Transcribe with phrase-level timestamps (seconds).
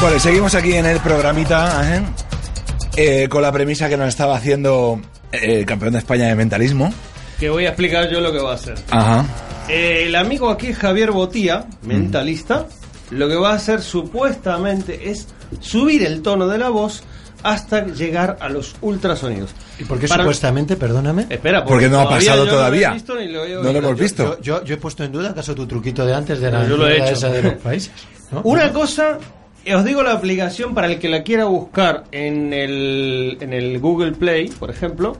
[0.00, 2.02] Bueno, seguimos aquí en el programita ¿eh?
[2.96, 5.00] Eh, con la premisa que nos estaba haciendo
[5.32, 6.92] eh, el campeón de España de mentalismo.
[7.38, 8.76] Que voy a explicar yo lo que va a hacer.
[8.90, 9.24] Ajá.
[9.68, 12.66] Eh, el amigo aquí, Javier Botía, mentalista,
[13.10, 15.28] lo que va a hacer supuestamente es
[15.60, 17.02] subir el tono de la voz
[17.42, 19.50] hasta llegar a los ultrasonidos.
[19.78, 21.26] ¿Y por qué Para- supuestamente, perdóname?
[21.30, 22.92] Espera, Porque no ha todavía pasado yo no lo he todavía.
[22.92, 24.36] visto ni lo he No lo hemos visto.
[24.40, 26.76] Yo, yo, yo he puesto en duda acaso tu truquito de antes de la yo
[26.76, 27.12] lo he hecho.
[27.12, 27.92] esa de los países.
[28.32, 28.40] ¿no?
[28.44, 29.18] Una cosa,
[29.72, 34.12] os digo la aplicación para el que la quiera buscar en el, en el Google
[34.12, 35.16] Play, por ejemplo,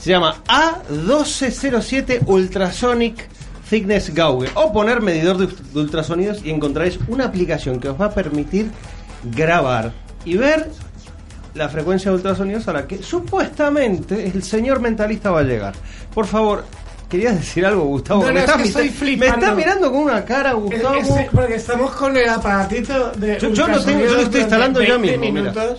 [0.00, 3.28] se llama A1207 Ultrasonic
[3.68, 8.06] Thickness Gauge o poner medidor de, de ultrasonidos y encontraréis una aplicación que os va
[8.06, 8.70] a permitir
[9.34, 9.92] grabar
[10.24, 10.68] y ver
[11.60, 15.74] la frecuencia de ultrasonidos a la que supuestamente el señor mentalista va a llegar.
[16.14, 16.64] Por favor,
[17.06, 18.22] querías decir algo, Gustavo.
[18.22, 20.94] No, no, me, es estás, que estoy me estás mirando con una cara, Gustavo.
[20.94, 23.38] Es- es- porque estamos con el aparatito de.
[23.38, 25.74] Yo- yo lo tengo, yo lo estoy instalando ya durante 20 mismo, mira.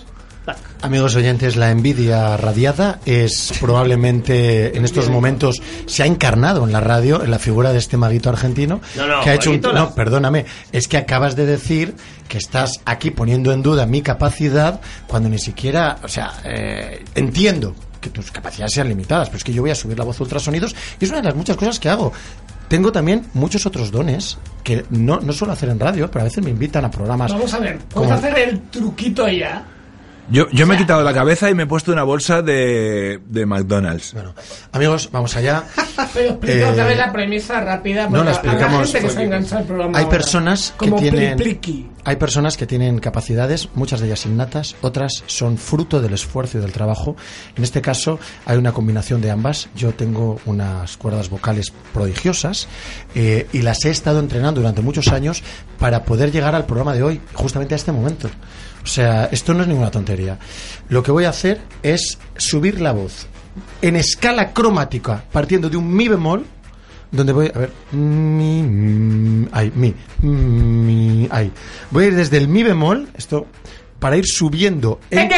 [0.82, 6.80] Amigos oyentes, la envidia radiada es probablemente en estos momentos se ha encarnado en la
[6.80, 9.94] radio en la figura de este maguito argentino No, no, que ha hecho un no,
[9.94, 11.94] perdóname, es que acabas de decir
[12.28, 17.76] que estás aquí poniendo en duda mi capacidad cuando ni siquiera, o sea, eh, entiendo
[18.00, 20.24] que tus capacidades sean limitadas, pero es que yo voy a subir la voz a
[20.24, 22.12] ultrasonidos y es una de las muchas cosas que hago.
[22.68, 26.44] Tengo también muchos otros dones que no, no suelo hacer en radio, pero a veces
[26.44, 27.32] me invitan a programas.
[27.32, 29.66] Vamos a ver, como- vamos a hacer el truquito ya.
[30.32, 33.46] Yo, yo me he quitado la cabeza y me he puesto una bolsa de, de
[33.46, 34.14] McDonald's.
[34.14, 34.34] Bueno,
[34.72, 35.66] amigos, vamos allá.
[36.14, 38.08] Pero explica Eh, otra vez la premisa rápida.
[38.10, 40.18] no, la explicamos gente que programa Hay ahora.
[40.18, 41.38] personas que Como tienen
[42.04, 46.62] hay personas que tienen capacidades, muchas de ellas innatas, otras son fruto del esfuerzo y
[46.62, 47.16] del trabajo.
[47.56, 49.70] En este caso hay una combinación de ambas.
[49.76, 52.68] Yo tengo unas cuerdas vocales prodigiosas
[53.16, 55.44] eh, y las he estado entrenando durante muchos años
[55.78, 58.30] para poder llegar al programa de hoy, justamente a este momento.
[58.84, 60.40] O sea, esto no es ninguna tontería.
[60.90, 63.28] Lo que voy a hacer es subir la voz
[63.82, 66.46] en escala cromática, partiendo de un mi bemol,
[67.12, 71.52] donde voy a ver mi mm, ay mi mi ay
[71.92, 73.48] voy a ir desde el mi bemol esto
[74.00, 75.30] para ir subiendo en-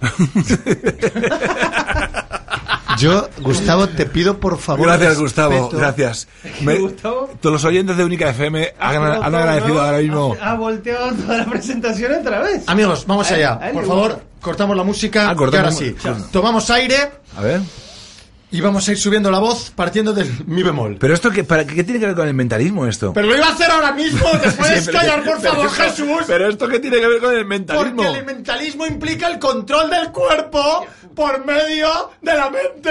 [2.98, 5.68] yo Gustavo te pido por favor Gracias, Gustavo.
[5.70, 6.28] Gracias.
[6.62, 7.30] Me- Gustavo?
[7.40, 8.96] todos los oyentes de Única FM han,
[9.34, 10.36] agradecido no, ahora mismo.
[10.40, 12.62] Ha, ha volteado toda la presentación otra vez.
[12.66, 16.16] amigos vamos allá por favor cortamos la música Ah, y cortamos- ahora sí Chao.
[16.32, 17.60] tomamos aire A ver.
[18.50, 21.66] y vamos a ir subiendo la voz partiendo del mi bemol Pero esto, qué, para,
[21.66, 23.12] ¿qué tiene que ver con el mentalismo esto?
[23.12, 26.24] pero lo iba a hacer ahora mismo te puedes Sí, callar por favor esto- Jesús
[26.26, 28.02] Pero esto qué tiene que ver con el mentalismo.
[28.02, 30.86] Porque el mentalismo implica el control del cuerpo
[31.18, 31.88] por medio
[32.22, 32.90] de la mente.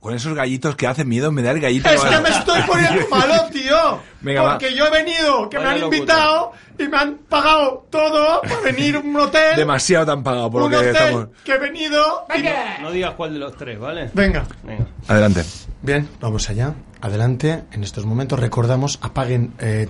[0.00, 1.88] Con esos gallitos que hacen miedo, me da el gallito.
[1.88, 4.00] Es que me estoy poniendo malo, tío.
[4.20, 4.50] Venga, va.
[4.58, 5.98] Porque yo he venido, que me Vaya han locutor.
[6.00, 9.54] invitado y me han pagado todo para venir a un hotel.
[9.54, 11.28] Demasiado tan pagado por lo un que hotel estamos.
[11.44, 12.26] que he venido.
[12.36, 14.10] y- No digas cuál de los tres, ¿vale?
[14.12, 14.44] Venga.
[14.64, 14.86] Venga.
[15.06, 15.44] Adelante.
[15.82, 16.74] Bien, vamos allá.
[17.00, 17.62] Adelante.
[17.70, 19.88] En estos momentos recordamos, apaguen, eh,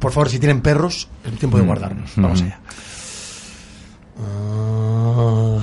[0.00, 2.10] por favor, si tienen perros, es tiempo de guardarnos.
[2.16, 2.46] Vamos Mm.
[2.46, 2.60] allá.
[4.20, 5.58] Ah.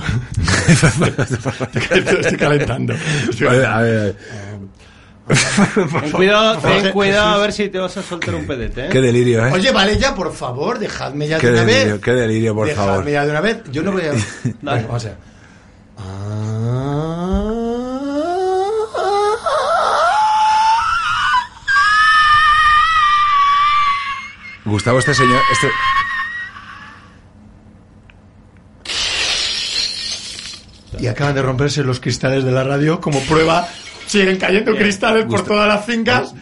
[2.19, 2.93] Estoy calentando.
[3.47, 4.15] A ver, a ver.
[6.01, 8.89] Ten cuidado, ten cuidado a ver si te vas a soltar un pedete, ¿eh?
[8.89, 9.51] Qué delirio, ¿eh?
[9.51, 12.01] Oye, vale ya, por favor, dejadme ya Qué de una delirio, vez.
[12.01, 13.09] qué delirio, por dejadme favor.
[13.11, 13.57] ya de una vez.
[13.71, 14.13] Yo no voy a.
[14.63, 14.83] Dale.
[14.87, 15.15] Vamos allá.
[24.65, 25.41] Gustavo, este señor.
[25.51, 25.67] Este...
[30.99, 32.99] Y acaban de romperse los cristales de la radio.
[32.99, 33.67] Como prueba,
[34.05, 36.33] siguen cayendo cristales por todas las fincas.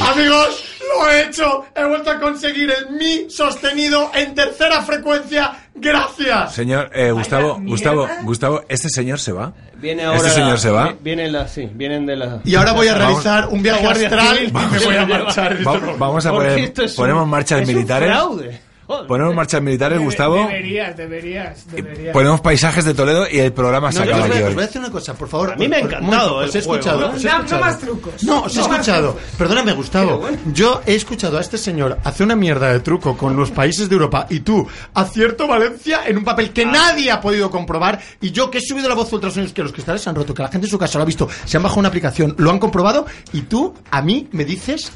[0.00, 0.64] Amigos,
[0.98, 1.64] lo he hecho.
[1.74, 5.52] He vuelto a conseguir el mi sostenido en tercera frecuencia.
[5.74, 6.54] Gracias.
[6.54, 7.58] Señor, eh, Gustavo.
[7.62, 9.52] Gustavo, Gustavo, ¿este señor se va?
[9.76, 10.88] Viene ahora ¿Este la- señor se va?
[10.92, 12.40] vi- Vienen las, sí, vienen de las...
[12.46, 13.24] Y ahora voy a Vamos.
[13.24, 15.66] realizar un viaje La astral y me voy a marchar.
[15.66, 18.08] Va- este vamos a poner, ponemos un- marchas es un militares.
[18.08, 18.60] fraude.
[19.08, 20.36] Ponemos marchas militares, Debe- Gustavo.
[20.36, 22.12] Deberías, deberías, deberías.
[22.12, 24.48] Ponemos paisajes de Toledo y el programa se No, yo acaba os voy, aquí a,
[24.48, 25.52] os voy a decir una cosa, por favor.
[25.52, 27.00] A mí me ha encantado Os he escuchado.
[27.00, 27.60] No, no escuchado.
[27.60, 28.22] más trucos.
[28.22, 29.16] No, os he escuchado.
[29.38, 30.18] Perdóname, Gustavo.
[30.18, 30.38] Bueno.
[30.52, 33.94] Yo he escuchado a este señor hacer una mierda de truco con los países de
[33.94, 36.54] Europa y tú, acierto Valencia en un papel Ah.
[36.54, 38.00] que nadie ha podido comprobar.
[38.20, 40.34] Y yo que he subido la voz de ultrasonidos, que los cristales se han roto,
[40.34, 42.50] que la gente en su casa lo ha visto, se han bajado una aplicación, lo
[42.50, 43.06] han comprobado.
[43.32, 44.92] Y tú, a mí, me dices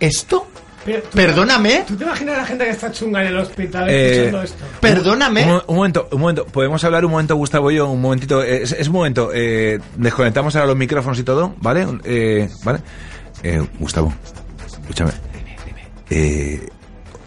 [0.00, 0.46] esto.
[0.94, 1.84] Pero tú- Perdóname.
[1.86, 4.64] ¿Tú te imaginas la gente que está chunga en el hospital Eh, escuchando esto?
[4.80, 5.44] Perdóname.
[5.52, 6.44] Un, un momento, un momento.
[6.46, 7.88] ¿Podemos hablar un momento, Gustavo y yo?
[7.90, 8.42] Un momentito.
[8.42, 9.30] Eh, Es, es un momento.
[9.34, 11.86] Eh, desconectamos ahora los micrófonos y todo, ¿vale?
[12.04, 12.80] Eh, ¿Vale?
[13.42, 14.12] Eh, Gustavo,
[14.66, 15.12] escúchame.
[16.10, 16.68] Eh,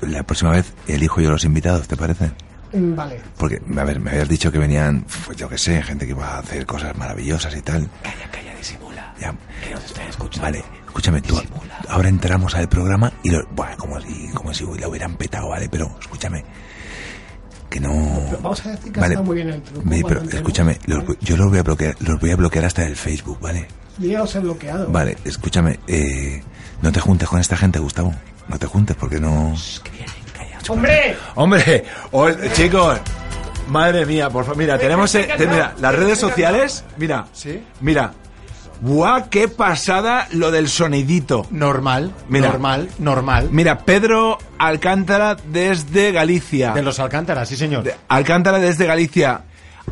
[0.01, 2.31] la próxima vez elijo yo los invitados, ¿te parece?
[2.73, 3.19] Mm, Vale.
[3.37, 6.25] Porque, a ver, me habías dicho que venían, pues, yo qué sé, gente que iba
[6.35, 7.87] a hacer cosas maravillosas y tal.
[8.01, 9.13] Calla, calla, disimula.
[9.19, 9.33] Ya.
[9.63, 10.41] Que no te estoy escuchando.
[10.47, 11.41] Vale, escúchame, tú,
[11.87, 15.69] ahora entramos al programa y lo, bueno, como si, como si lo hubieran petado, ¿vale?
[15.69, 16.43] Pero, escúchame,
[17.69, 17.91] que no...
[18.41, 19.13] Vamos a decir que Vale.
[19.13, 19.83] está muy bien el truco.
[20.07, 22.97] Pero escúchame, los voy- yo los voy a bloquear, los voy a bloquear hasta el
[22.97, 23.67] Facebook, ¿vale?
[23.99, 24.87] Yo ya os he bloqueado.
[24.91, 26.43] Vale, escúchame, eh,
[26.81, 28.13] no te juntes con esta gente, Gustavo.
[28.49, 29.53] No te juntes porque no...
[29.83, 30.59] Que vienen, calla.
[30.67, 31.15] ¡Hombre!
[31.35, 32.99] Hombre, o- chicos,
[33.69, 37.63] madre mía, por favor, mira, tenemos, eh, mira, las redes sociales, mira, ¿Sí?
[37.79, 38.11] mira,
[38.81, 41.45] ¡buah, qué pasada lo del sonidito!
[41.51, 42.49] Normal, Mira.
[42.49, 43.49] normal, normal.
[43.51, 46.73] Mira, Pedro Alcántara desde Galicia.
[46.73, 47.83] De los Alcántaras, sí señor.
[47.83, 49.41] De- Alcántara desde Galicia.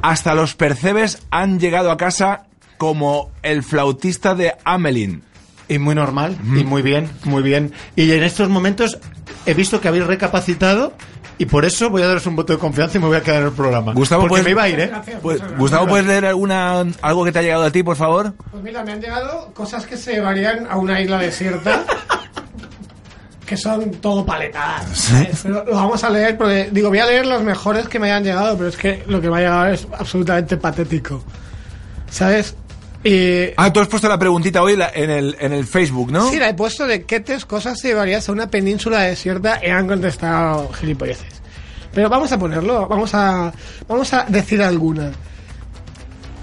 [0.02, 2.46] Hasta los percebes han llegado a casa
[2.78, 5.24] como el flautista de Amelin.
[5.68, 7.74] Y muy normal, y muy bien, muy bien.
[7.96, 8.98] Y en estos momentos
[9.46, 10.94] he visto que habéis recapacitado
[11.40, 13.40] y por eso voy a daros un voto de confianza y me voy a quedar
[13.42, 13.94] en el programa.
[13.94, 14.88] Gustavo, Porque ¿puedes- me iba a ir, ¿eh?
[14.88, 15.42] Gracias, Pues.
[15.58, 18.34] Gustavo, ¿puedes leer alguna, algo que te ha llegado a ti, por favor?
[18.52, 21.84] Pues mira, me han llegado cosas que se llevarían a una isla desierta.
[23.46, 24.86] que son todo paletadas.
[24.96, 25.40] ¿sabes?
[25.42, 28.24] Pero lo vamos a leer porque, digo, voy a leer los mejores que me hayan
[28.24, 31.24] llegado, pero es que lo que me ha llegado es absolutamente patético.
[32.12, 32.56] ¿Sabes?
[33.04, 33.52] Y.
[33.56, 36.30] Ah, tú has puesto la preguntita hoy la- en, el, en el Facebook, ¿no?
[36.30, 39.88] Sí, la he puesto de qué tres cosas llevarías a una península desierta y han
[39.88, 41.42] contestado gilipolleces.
[41.94, 43.52] Pero vamos a ponerlo, vamos a,
[43.88, 45.12] vamos a decir alguna.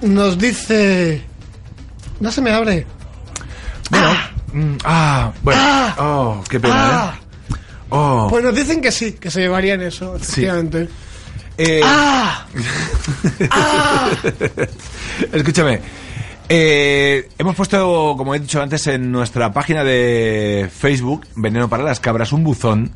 [0.02, 1.22] Nos dice...
[2.20, 2.86] No se me abre.
[3.90, 4.10] Bueno,
[4.52, 5.62] mm, ah, bueno.
[5.98, 6.74] Oh, qué pena,
[7.10, 7.14] Ah.
[7.20, 7.54] ¿eh?
[7.90, 8.26] Oh.
[8.30, 10.88] Pues nos dicen que sí, que se llevarían eso, efectivamente.
[11.58, 12.46] Eh, ¡Ah!
[15.32, 15.80] Escúchame.
[16.48, 22.00] Eh, hemos puesto, como he dicho antes, en nuestra página de Facebook, Veneno para las
[22.00, 22.92] Cabras, un buzón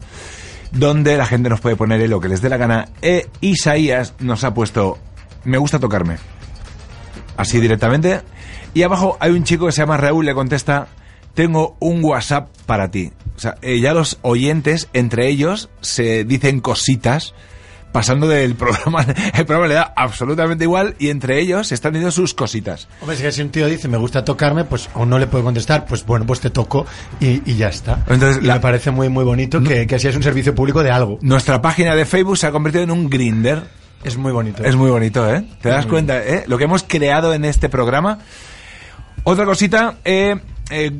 [0.73, 2.89] donde la gente nos puede poner lo que les dé la gana.
[3.03, 4.99] E Isaías nos ha puesto,
[5.45, 6.17] me gusta tocarme.
[7.37, 8.21] Así directamente.
[8.75, 10.89] Y abajo hay un chico que se llama Raúl, le contesta,
[11.35, 13.13] tengo un WhatsApp para ti.
[13.37, 17.35] O sea, eh, ya los oyentes, entre ellos, se dicen cositas
[17.93, 19.05] pasando del programa.
[19.35, 22.89] El programa le da absolutamente igual y entre ellos están diciendo sus cositas.
[23.01, 26.05] Hombre, si un tío dice me gusta tocarme, pues o no le puedo contestar, pues
[26.07, 26.87] bueno, pues te toco
[27.21, 28.05] y, y ya está.
[28.09, 30.83] Entonces, Y la- me parece muy muy bonito que, que así es un servicio público
[30.83, 31.19] de algo.
[31.23, 33.63] Nuestra página de Facebook se ha convertido en un grinder.
[34.03, 34.65] Es muy bonito.
[34.65, 35.45] Es muy bonito, ¿eh?
[35.61, 36.45] ¿Te das cuenta, eh?
[36.47, 38.19] Lo que hemos creado en este programa.
[39.25, 40.37] Otra cosita, eh,
[40.71, 40.91] eh.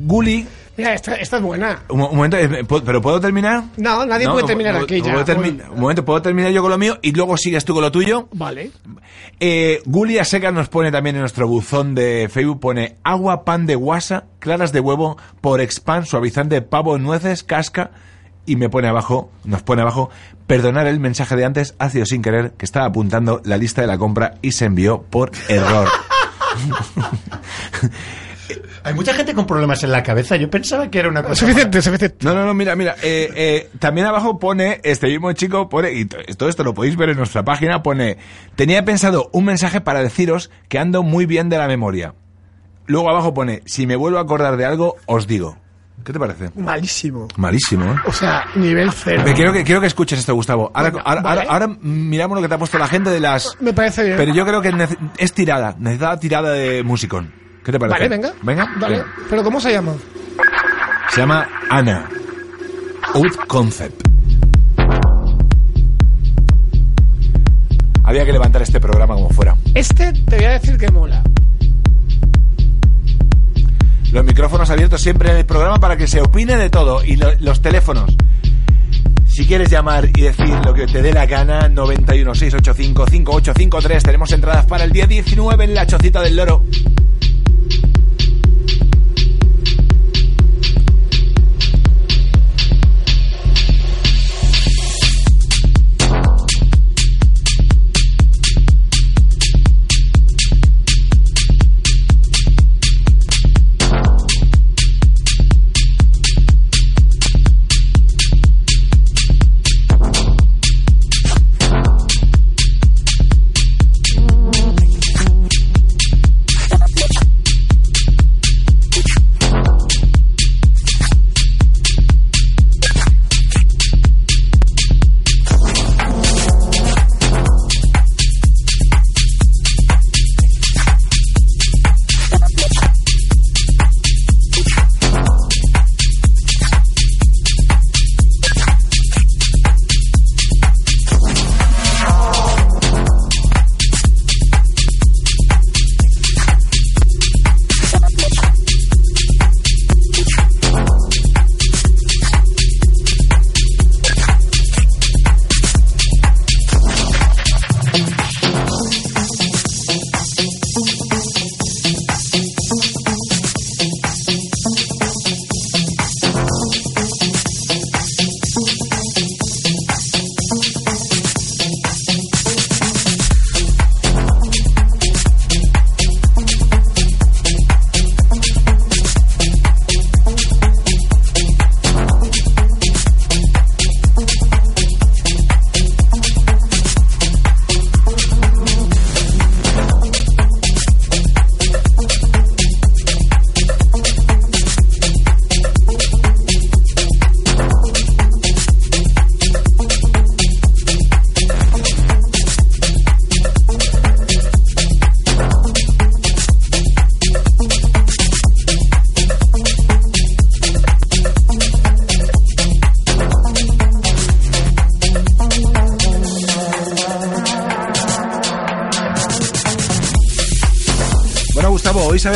[0.77, 1.83] Mira, esta, esta es buena.
[1.89, 3.63] Un, mo- un momento, eh, ¿puedo- ¿pero puedo terminar?
[3.77, 5.11] No, nadie puede terminar no, aquí ya.
[5.13, 5.61] puedo termi- Uy.
[5.73, 8.29] un momento, ¿puedo terminar yo con lo mío y luego sigues tú con lo tuyo?
[8.33, 8.71] Vale.
[9.39, 13.75] Eh, Gulia Seca nos pone también en nuestro buzón de Facebook, pone agua, pan de
[13.75, 17.91] guasa, claras de huevo, por expand, suavizante, pavo, nueces, casca,
[18.45, 20.09] y me pone abajo, nos pone abajo,
[20.47, 23.87] perdonar el mensaje de antes, ha sido sin querer, que estaba apuntando la lista de
[23.87, 25.87] la compra y se envió por error.
[28.83, 30.35] Hay mucha gente con problemas en la cabeza.
[30.35, 31.35] Yo pensaba que era una cosa.
[31.35, 32.25] Suficiente, suficiente.
[32.25, 36.05] No, no, no, mira, mira, eh, eh, también abajo pone, este mismo chico pone, y
[36.05, 38.17] todo esto lo podéis ver en nuestra página, pone,
[38.55, 42.15] tenía pensado un mensaje para deciros que ando muy bien de la memoria.
[42.87, 45.57] Luego abajo pone, si me vuelvo a acordar de algo, os digo.
[46.03, 46.49] ¿Qué te parece?
[46.55, 47.27] Malísimo.
[47.37, 47.95] Malísimo, ¿eh?
[48.07, 49.21] O sea, nivel cero.
[49.23, 50.71] Me quiero que, quiero que escuches esto, Gustavo.
[50.73, 51.41] Ahora, Venga, ahora, vale.
[51.41, 53.55] ahora, ahora miramos lo que te ha puesto la gente de las...
[53.59, 54.17] Me parece bien.
[54.17, 54.73] Pero yo creo que
[55.19, 57.40] es tirada, necesita tirada de musicón.
[57.63, 57.99] ¿Qué te parece?
[57.99, 58.33] Vale, venga.
[58.41, 58.67] Venga.
[58.79, 58.97] Vale.
[58.97, 59.09] venga.
[59.29, 59.93] ¿Pero cómo se llama?
[61.11, 62.09] Se llama Ana.
[63.13, 64.01] Out Concept.
[68.03, 69.55] Había que levantar este programa como fuera.
[69.73, 71.21] Este te voy a decir que mola.
[74.11, 77.01] Los micrófonos abiertos siempre en el programa para que se opine de todo.
[77.05, 78.13] Y lo- los teléfonos.
[79.27, 84.01] Si quieres llamar y decir lo que te dé la gana, 916855853.
[84.03, 86.65] Tenemos entradas para el día 19 en la Chocita del Loro.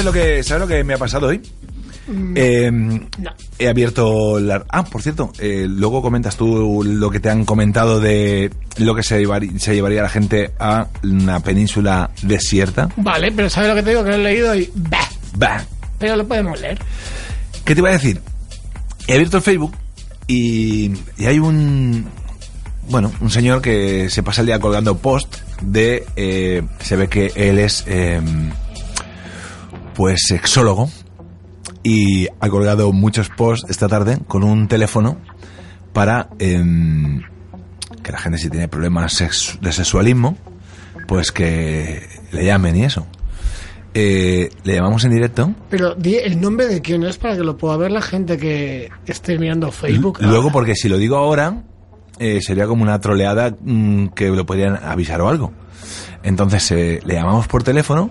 [0.05, 1.41] Lo que sabes lo que me ha pasado hoy?
[2.35, 2.71] Eh,
[3.57, 4.63] He abierto la...
[4.69, 9.01] Ah, por cierto, eh, luego comentas tú lo que te han comentado de lo que
[9.01, 12.89] se, llevar- se llevaría la gente a una península desierta.
[12.97, 14.03] Vale, pero ¿sabes lo que te digo?
[14.03, 14.69] Que lo he leído y...
[14.75, 15.63] Bah, Bah.
[15.97, 16.77] pero lo podemos leer.
[17.63, 18.21] ¿Qué te iba a decir?
[19.07, 19.73] He abierto el Facebook
[20.27, 22.05] y, y hay un...
[22.87, 26.05] Bueno, un señor que se pasa el día colgando post de...
[26.15, 27.83] eh, se ve que él es...
[29.95, 30.89] eh, pues sexólogo
[31.83, 35.17] y ha colgado muchos posts esta tarde con un teléfono
[35.93, 37.21] para em,
[38.03, 39.17] que la gente si tiene problemas
[39.61, 40.37] de sexualismo
[41.07, 43.05] pues que le llamen y eso.
[43.97, 47.55] Eh, le llamamos en directo Pero di el nombre de quién es para que lo
[47.55, 50.17] pueda ver la gente que esté mirando Facebook.
[50.19, 51.63] L- Luego, porque si lo digo ahora,
[52.19, 55.53] eh, sería como una troleada mm, que lo podrían avisar o algo.
[56.23, 58.09] Entonces, eh, le llamamos por teléfono.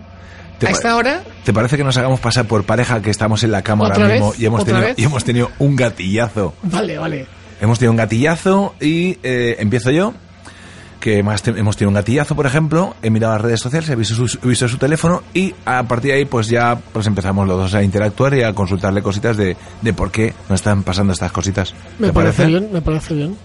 [0.65, 1.23] ¿Te ¿A esta hora?
[1.45, 4.09] ¿Te parece que nos hagamos pasar por pareja que estamos en la cama ¿Otra ahora
[4.09, 4.21] vez?
[4.23, 4.99] mismo y hemos, ¿Otra tenido, vez?
[4.99, 6.55] y hemos tenido un gatillazo?
[6.63, 7.27] Vale, vale.
[7.61, 10.15] Hemos tenido un gatillazo y eh, empiezo yo.
[11.01, 12.95] Que más te- hemos tenido un gatillazo, por ejemplo.
[13.03, 16.13] He mirado las redes sociales, he visto, su, he visto su teléfono y a partir
[16.13, 19.55] de ahí, pues ya pues empezamos los dos a interactuar y a consultarle cositas de,
[19.83, 21.75] de por qué nos están pasando estas cositas.
[21.99, 23.37] Me ¿Te parece bien, me parece bien.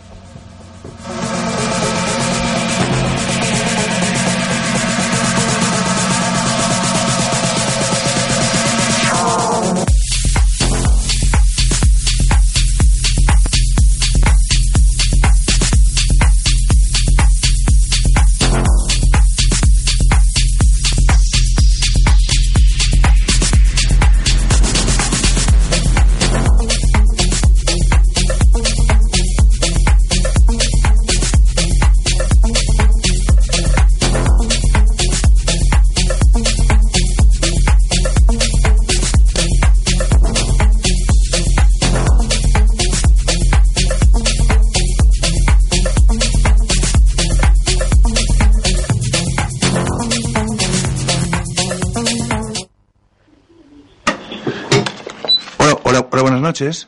[56.61, 56.87] Noches.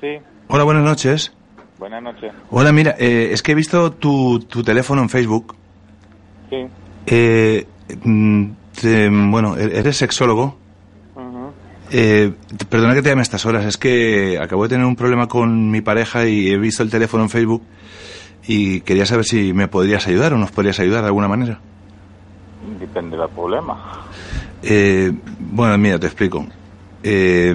[0.00, 0.18] Sí,
[0.48, 1.32] Hola, buenas noches.
[1.78, 2.32] buenas noches.
[2.50, 5.54] Hola, mira, eh, es que he visto tu, tu teléfono en Facebook.
[6.50, 6.66] Sí.
[7.06, 7.66] Eh,
[8.02, 8.44] mm,
[8.80, 10.58] te- bueno, e- eres sexólogo.
[11.92, 12.32] Eh,
[12.68, 15.70] perdona que te llame a estas horas, es que acabo de tener un problema con
[15.70, 17.62] mi pareja y he visto el teléfono en Facebook
[18.48, 21.60] y quería saber si me podrías ayudar o nos podrías ayudar de alguna manera.
[22.80, 24.02] Depende del problema.
[24.64, 26.44] Eh, bueno, mira, te explico.
[27.04, 27.54] Eh,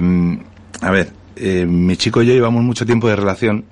[0.82, 3.64] a ver, eh, mi chico y yo llevamos mucho tiempo de relación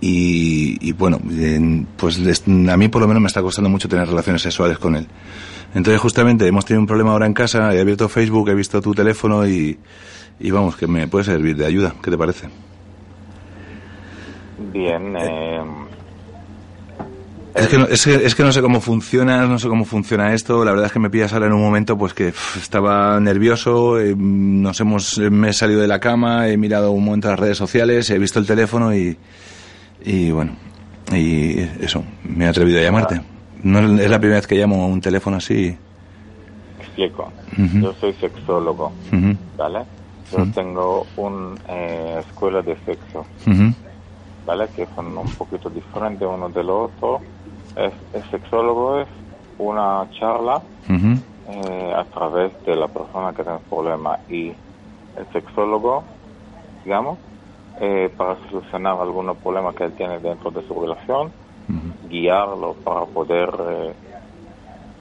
[0.00, 4.06] y, y bueno, en- pues a mí por lo menos me está costando mucho tener
[4.06, 5.06] relaciones sexuales con él.
[5.74, 8.94] Entonces justamente hemos tenido un problema ahora en casa, he abierto Facebook, he visto tu
[8.94, 9.76] teléfono y,
[10.38, 11.94] y vamos, que me puede servir de ayuda.
[12.02, 12.48] ¿Qué te parece?
[14.72, 15.60] Bien, eh,
[17.54, 20.34] Es que, no, es, que, es que no sé cómo funciona, no sé cómo funciona
[20.34, 20.64] esto.
[20.64, 24.14] La verdad es que me pillas ahora en un momento pues que estaba nervioso, eh,
[24.16, 28.10] nos hemos, me he salido de la cama, he mirado un momento las redes sociales,
[28.10, 29.16] he visto el teléfono y,
[30.04, 30.56] y bueno,
[31.12, 33.20] y eso, me he atrevido a llamarte.
[33.62, 35.76] No es la primera vez que llamo a un teléfono así.
[36.80, 37.32] explico.
[37.56, 39.86] Yo soy sexólogo, Ujú, ¿vale?
[40.30, 43.24] Yo tengo una escuela de sexo,
[44.44, 44.68] ¿vale?
[44.74, 47.20] Que son un poquito diferentes uno del otro.
[47.76, 49.08] Es, el sexólogo es
[49.58, 54.48] una charla eh, a través de la persona que tiene problema y
[55.16, 56.04] el sexólogo,
[56.84, 57.18] digamos,
[57.80, 61.32] eh, para solucionar algunos problemas que él tiene dentro de su relación,
[62.08, 63.92] guiarlo para poder eh,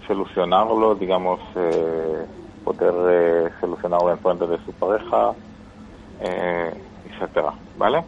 [0.08, 2.26] solucionarlo, digamos, eh,
[2.64, 5.34] poder eh, solucionarlo en frente de su pareja,
[6.22, 8.04] etcétera, ¿vale?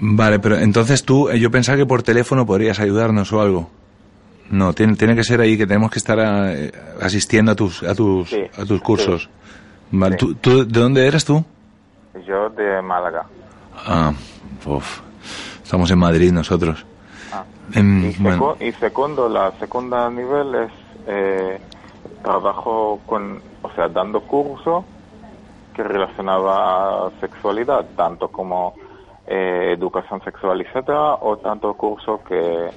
[0.00, 3.68] Vale, pero entonces tú, yo pensaba que por teléfono podrías ayudarnos o algo.
[4.50, 7.94] No, tiene, tiene que ser ahí que tenemos que estar eh, asistiendo a tus a
[7.94, 9.28] tus Sí, a tus cursos.
[9.90, 10.26] Vale, Sí.
[10.26, 11.44] ¿tú, tú- de dónde eres tú?
[12.26, 13.24] Yo de Málaga.
[13.86, 14.12] Ah,
[14.66, 15.00] uf,
[15.62, 16.84] estamos en Madrid nosotros.
[17.32, 17.44] Ah.
[17.74, 20.72] Em, Y, bueno, y segundo, la segunda nivel es
[21.06, 21.60] eh,
[22.22, 24.84] trabajo con, o sea, dando curso
[25.74, 28.74] que relacionaba a sexualidad, tanto como
[29.26, 32.70] eh, educación sexual, etcétera, o tanto curso que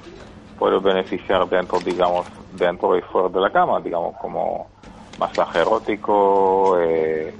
[0.61, 4.67] puedo beneficiar dentro, digamos, dentro y fuera de la cama, digamos, como
[5.17, 7.33] masaje erótico, eh,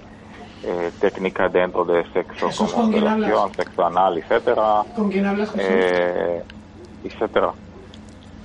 [0.64, 5.28] eh, técnica dentro de sexo Jesús, como ¿con quién relación, sexo anal, etcétera ¿Con quién
[5.28, 5.70] hablas, Jesús?
[5.70, 6.42] eh,
[7.04, 7.52] etcétera.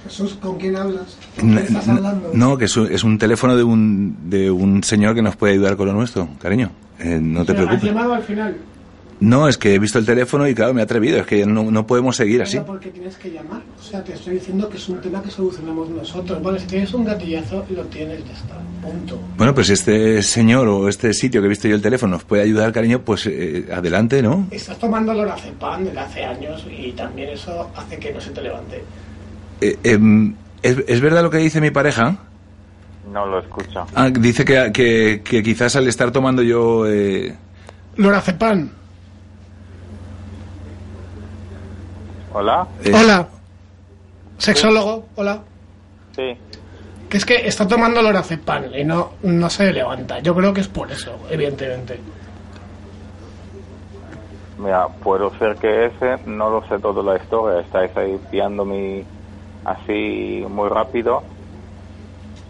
[0.05, 1.19] Jesús, ¿con quién hablas?
[1.41, 2.31] ¿Con quién estás hablando?
[2.35, 5.55] No, que es un, es un teléfono de un, de un señor que nos puede
[5.55, 6.71] ayudar con lo nuestro, cariño.
[6.99, 7.95] Eh, no te Pero ¿Has preocupes.
[7.95, 8.57] llamado al final?
[9.19, 11.19] No, es que he visto el teléfono y claro, me he atrevido.
[11.19, 12.59] Es que no, no podemos seguir así.
[12.67, 13.63] Porque tienes que llamar.
[13.79, 16.43] O sea, te estoy diciendo que es un tema que solucionamos nosotros.
[16.43, 18.57] Bueno, si tienes un gatillazo, lo tienes, ya está.
[18.83, 19.19] Punto.
[19.39, 22.25] Bueno, pues si este señor o este sitio que he visto yo el teléfono nos
[22.25, 24.49] puede ayudar, cariño, pues eh, adelante, ¿no?
[24.51, 28.85] Estás tomando lorazepam desde hace años y también eso hace que no se te levante.
[29.63, 32.19] Eh, em, ¿es, es verdad lo que dice mi pareja?
[33.11, 33.87] No lo escucho.
[33.95, 36.87] Ah, dice que, que, que quizás al estar tomando yo...
[36.87, 37.35] eh,
[37.97, 38.69] Lorazepam.
[42.39, 42.69] ¿Hola?
[42.85, 43.27] eh, Hola.
[44.37, 45.43] Sexólogo, hola.
[46.15, 46.37] Sí.
[47.09, 50.19] Que es que está tomando lorazepam y no, no se levanta.
[50.19, 51.99] Yo creo que es por eso, evidentemente.
[54.59, 59.07] Mira, puedo ser que ese, no lo sé toda la historia, estáis ahí pillándome
[59.65, 61.25] así muy rápido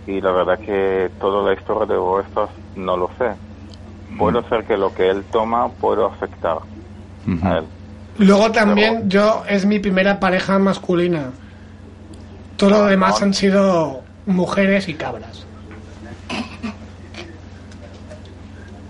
[0.04, 3.36] y la verdad que toda la historia de vuestros no lo sé.
[4.18, 6.58] Puede ser que lo que él toma pueda afectar
[7.44, 7.66] a él.
[8.18, 11.30] Luego también yo es mi primera pareja masculina.
[12.56, 15.44] Todo lo demás han sido mujeres y cabras.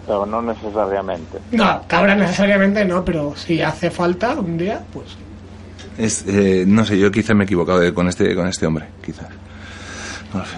[0.06, 1.38] Pero no necesariamente.
[1.50, 5.06] No, cabras necesariamente no, pero si hace falta un día, pues
[5.98, 8.86] Es, eh, no sé, yo quizás me he equivocado de- con este con este hombre,
[9.04, 9.26] quizás.
[10.32, 10.56] No lo sé.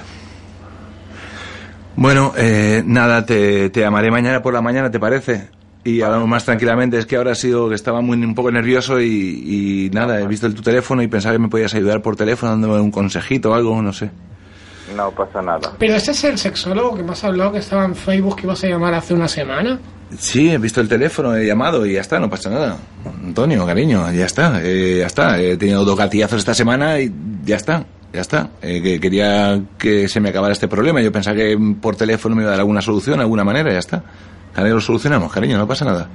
[1.97, 5.49] Bueno, eh, nada, te, te llamaré mañana por la mañana, ¿te parece?
[5.85, 6.99] Y hablamos más tranquilamente.
[6.99, 10.27] Es que ahora ha sido que estaba muy un poco nervioso y, y nada, he
[10.27, 13.51] visto el, tu teléfono y pensaba que me podías ayudar por teléfono dándome un consejito
[13.53, 14.11] o algo, no sé.
[14.97, 15.73] No pasa nada.
[15.79, 18.63] Pero ese es el sexólogo que me has hablado que estaba en Facebook que ibas
[18.65, 19.79] a llamar hace una semana.
[20.17, 22.79] Sí, he visto el teléfono, he llamado y ya está, no pasa nada.
[23.25, 25.39] Antonio, cariño, ya está, eh, ya está.
[25.41, 27.13] He tenido dos gatillazos esta semana y
[27.45, 28.49] ya está, ya está.
[28.63, 31.03] Eh, que quería que se me acabara este problema.
[31.03, 34.03] Yo pensaba que por teléfono me iba a dar alguna solución, alguna manera, ya está.
[34.57, 36.09] Ahora lo solucionamos, cariño, no pasa nada.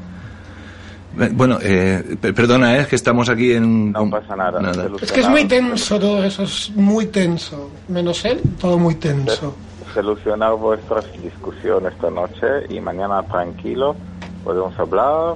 [1.34, 3.92] Bueno, eh, per- perdona, eh, es que estamos aquí en...
[3.92, 4.60] No pasa nada.
[4.60, 4.88] Nada.
[5.00, 7.70] Es que es muy tenso todo eso, es muy tenso.
[7.88, 9.56] Menos él, todo muy tenso.
[9.94, 13.96] Solucionar vuestras discusiones esta noche y mañana tranquilo
[14.44, 15.36] podemos hablar.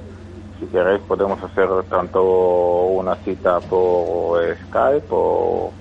[0.58, 5.72] Si queréis podemos hacer tanto una cita por Skype o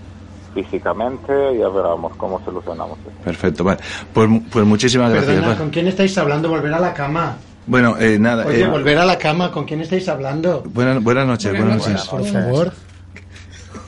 [0.63, 1.31] físicamente.
[1.57, 3.11] Ya veremos cómo solucionamos esto.
[3.23, 3.79] Perfecto, vale.
[4.13, 5.57] Pues, mu- pues muchísimas gracias.
[5.57, 6.49] ¿con quién estáis hablando?
[6.49, 7.37] Volver a la cama.
[7.67, 8.45] Bueno, eh, nada.
[8.45, 10.63] Oye, eh, volver a la cama, ¿con quién estáis hablando?
[10.65, 12.07] buenas, buenas noches, buenas noches.
[12.07, 12.73] Por favor.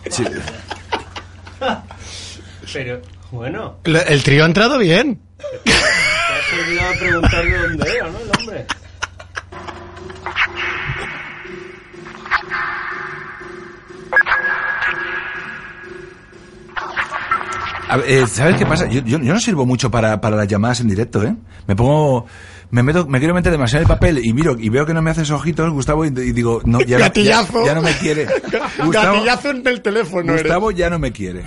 [0.09, 0.23] Sí.
[2.73, 3.01] Pero,
[3.31, 5.19] bueno, El trío ha entrado bien.
[5.63, 8.19] te has olvidado de preguntar de dónde era, ¿no?
[17.89, 18.87] A ver, eh, ¿Sabes qué pasa?
[18.87, 21.35] Yo, yo, yo no sirvo mucho para, para las llamadas en directo, ¿eh?
[21.67, 22.25] Me pongo...
[22.71, 25.01] Me meto, me quiero meter demasiado en el papel y miro y veo que no
[25.01, 27.61] me haces ojitos, Gustavo, y, y digo, no, ya, no- Gatillazo.
[27.61, 28.27] ya, ya no me quiere.
[28.85, 30.31] Gustavo, Gatillazo en el teléfono.
[30.33, 30.43] eres.
[30.43, 31.43] Gustavo ya no me quiere.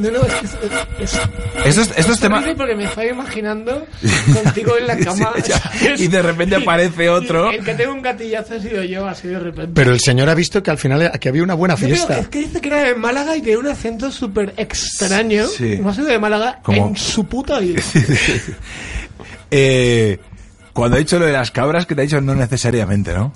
[0.00, 1.20] No, no, es que es, es,
[1.64, 2.44] Esto es, esto es tema...
[2.56, 3.86] porque me estoy imaginando
[4.42, 5.32] contigo en la cama.
[5.36, 5.58] Sí, ya.
[5.58, 6.00] ¿sabes?
[6.00, 7.50] Y de repente aparece otro.
[7.50, 9.72] El que tengo un gatillazo he sido yo, así de repente.
[9.74, 12.18] Pero el señor ha visto que al final aquí había una buena fiesta.
[12.18, 15.46] es que dice que era de Málaga y tiene un acento súper extraño.
[15.46, 15.78] Sí.
[15.80, 17.82] No ha sido de Málaga Como- en su puta vida.
[19.50, 20.18] Eh,
[20.72, 23.32] cuando he dicho lo de las cabras, que te ha dicho no necesariamente, ¿no?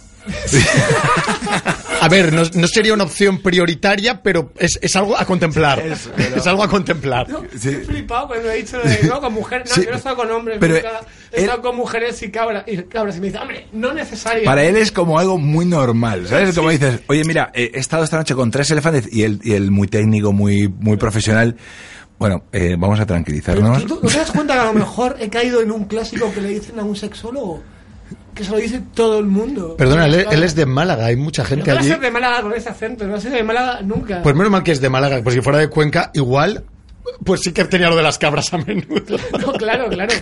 [2.01, 5.79] A ver, no, no sería una opción prioritaria, pero es, es algo a contemplar.
[5.81, 7.27] Es- Es, algo a contemplar.
[7.59, 7.69] Sí.
[7.71, 9.69] He flipado cuando he dicho lo de, no, con mujeres.
[9.71, 9.83] No, Sí.
[9.83, 10.89] yo no he estado con hombres, Pero nunca.
[11.33, 12.65] He él- estado con mujeres y cabras.
[12.67, 13.17] Y cabras.
[13.17, 14.45] Y me dice, hombre, no necesario.
[14.45, 16.55] Para él es como algo muy normal, ¿sabes?
[16.55, 19.71] Como dices, oye, mira, he estado esta noche con tres elefantes y el, y el
[19.71, 21.57] muy técnico, muy, muy profesional.
[22.19, 23.83] Bueno, eh, vamos a tranquilizarnos.
[23.83, 26.31] ¿Tú, tú- ¿No te das cuenta que a lo mejor he caído en un clásico
[26.35, 27.63] que le dicen a un sexólogo?
[28.35, 29.77] Que se lo dice todo el mundo.
[29.77, 31.88] Perdona, él, es de Málaga, hay mucha No gente va a allí.
[31.88, 34.23] ser de Málaga con ese acento, no va a ser de Málaga nunca.
[34.23, 36.64] Pues menos mal que es de Málaga, pues si fuera de Cuenca, igual,
[37.25, 39.16] pues sí que tenía lo de las cabras a menudo.
[39.40, 40.12] No, claro, claro.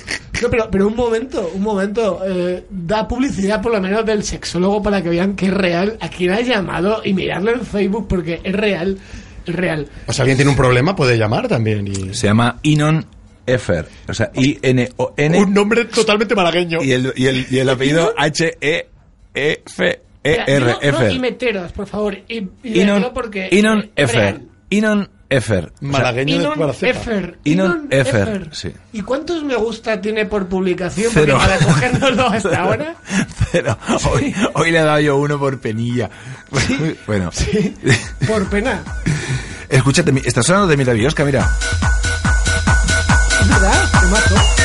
[0.43, 2.21] No, pero, pero un momento, un momento.
[2.27, 5.97] eh, da publicidad por lo menos del sexólogo para que vean que es real.
[6.01, 8.99] A quien ha llamado y mirarlo en Facebook porque es real.
[9.47, 9.89] Es real.
[10.07, 11.87] O sea, alguien tiene un problema, puede llamar también.
[11.89, 12.15] Y...
[12.15, 13.05] Se llama Inon
[13.49, 13.89] Efer.
[14.09, 15.39] O sea, I-N-O-N.
[15.39, 16.83] Un nombre totalmente malagueño.
[16.83, 18.15] Y el, y el, y el apellido
[20.61, 21.13] no- no Efer.
[21.13, 22.17] y meteros, por favor.
[22.29, 24.41] Y, y Inon, porque Inon Efer.
[24.71, 25.65] Inon Efer.
[25.67, 26.83] O sea, Malagueño de.
[26.83, 27.39] Efer.
[27.45, 28.73] Inon Efer, sí.
[28.95, 31.13] ¿Y cuántos me gusta tiene por publicación?
[31.13, 31.39] Porque Cero.
[31.39, 32.97] para cogérnoslo hasta ahora.
[33.53, 33.79] Pero
[34.11, 36.09] hoy, hoy le he dado yo uno por penilla.
[37.07, 37.31] Bueno,
[38.27, 38.83] Por pena.
[39.69, 41.47] Escúchate, mi- está sonando de Biosca, mira.
[43.49, 44.58] Verdad, te mato.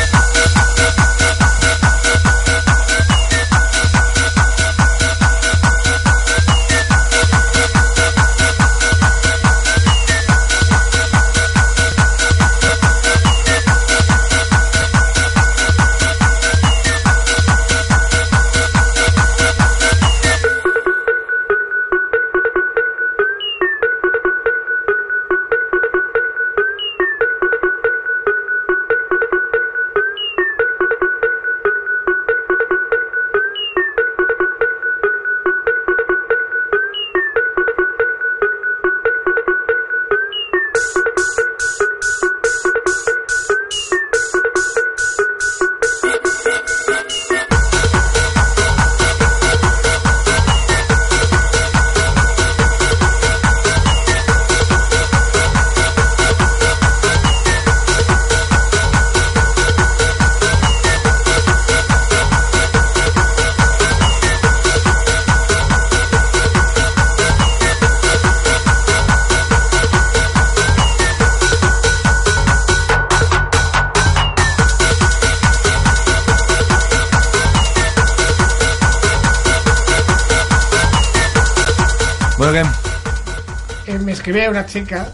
[84.73, 85.07] Chica,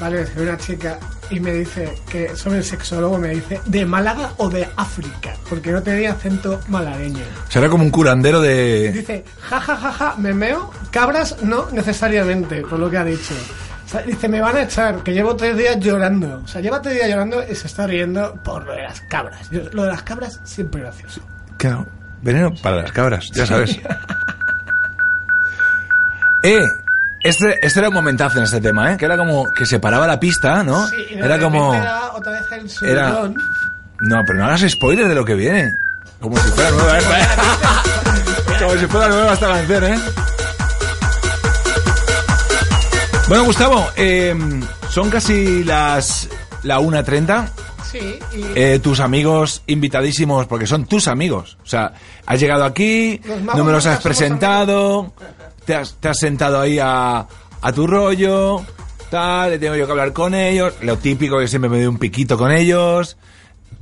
[0.00, 0.26] ¿vale?
[0.36, 0.98] Una chica
[1.30, 5.70] y me dice que sobre el sexólogo me dice de Málaga o de África, porque
[5.72, 7.22] no tenía acento malagueño.
[7.50, 8.90] Será como un curandero de...
[8.92, 13.34] Dice, ja, ja, ja, ja, me meo, cabras no necesariamente, por lo que ha dicho.
[13.84, 16.40] O sea, dice, me van a echar, que llevo tres días llorando.
[16.44, 19.50] O sea, lleva tres días llorando y se está riendo por lo de las cabras.
[19.50, 21.20] Yo- lo de las cabras siempre gracioso.
[21.58, 21.86] Claro,
[22.22, 23.78] veneno para las cabras, ya sabes.
[26.42, 26.60] eh,
[27.28, 28.96] este, este era un momentazo en este tema, ¿eh?
[28.96, 30.86] Que era como que se paraba la pista, ¿no?
[30.88, 31.74] Sí, y de era como...
[31.74, 33.30] era otra vez el Era-.
[34.00, 35.72] No, pero no hagas spoiler de lo que viene.
[36.20, 37.26] Como si fuera nueva esta, ¿eh?
[38.60, 39.98] Como si fuera nueva esta canción, ¿eh?
[43.28, 44.34] Bueno, Gustavo, eh,
[44.90, 46.28] son casi las
[46.62, 47.48] la 1.30.
[47.90, 51.58] Sí, y Eh, tus amigos invitadísimos, porque son tus amigos.
[51.62, 51.92] O sea,
[52.26, 53.20] has llegado aquí,
[53.54, 55.12] no me los has presentado,
[55.68, 57.26] te has, te has sentado ahí a,
[57.60, 58.64] a tu rollo,
[59.10, 61.98] tal, le tengo yo que hablar con ellos, lo típico que siempre me doy un
[61.98, 63.18] piquito con ellos.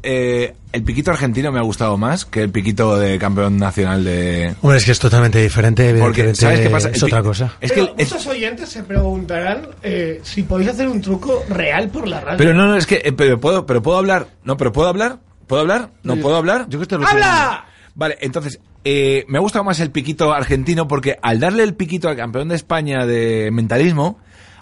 [0.02, 4.54] Eh, el piquito argentino me ha gustado más que el piquito de campeón nacional de...
[4.62, 6.90] Hombre, es que es totalmente diferente, Porque, ¿sabes qué pasa?
[6.90, 7.52] es otra cosa.
[7.60, 12.08] Es que es- muchos oyentes se preguntarán eh, si podéis hacer un truco real por
[12.08, 12.36] la radio.
[12.38, 13.00] pero no, no, es que...
[13.04, 14.26] eh, pero puedo, pero puedo hablar.
[14.42, 15.18] No, pero puedo hablar.
[15.46, 15.90] ¿Puedo hablar?
[16.02, 16.66] ¿No puedo hablar?
[16.68, 17.64] Yo que esto lo ¡Habla!
[17.94, 22.08] Vale, entonces, eh, me ha gustado más el piquito argentino porque al darle el piquito
[22.08, 24.20] al campeón de España de mentalismo,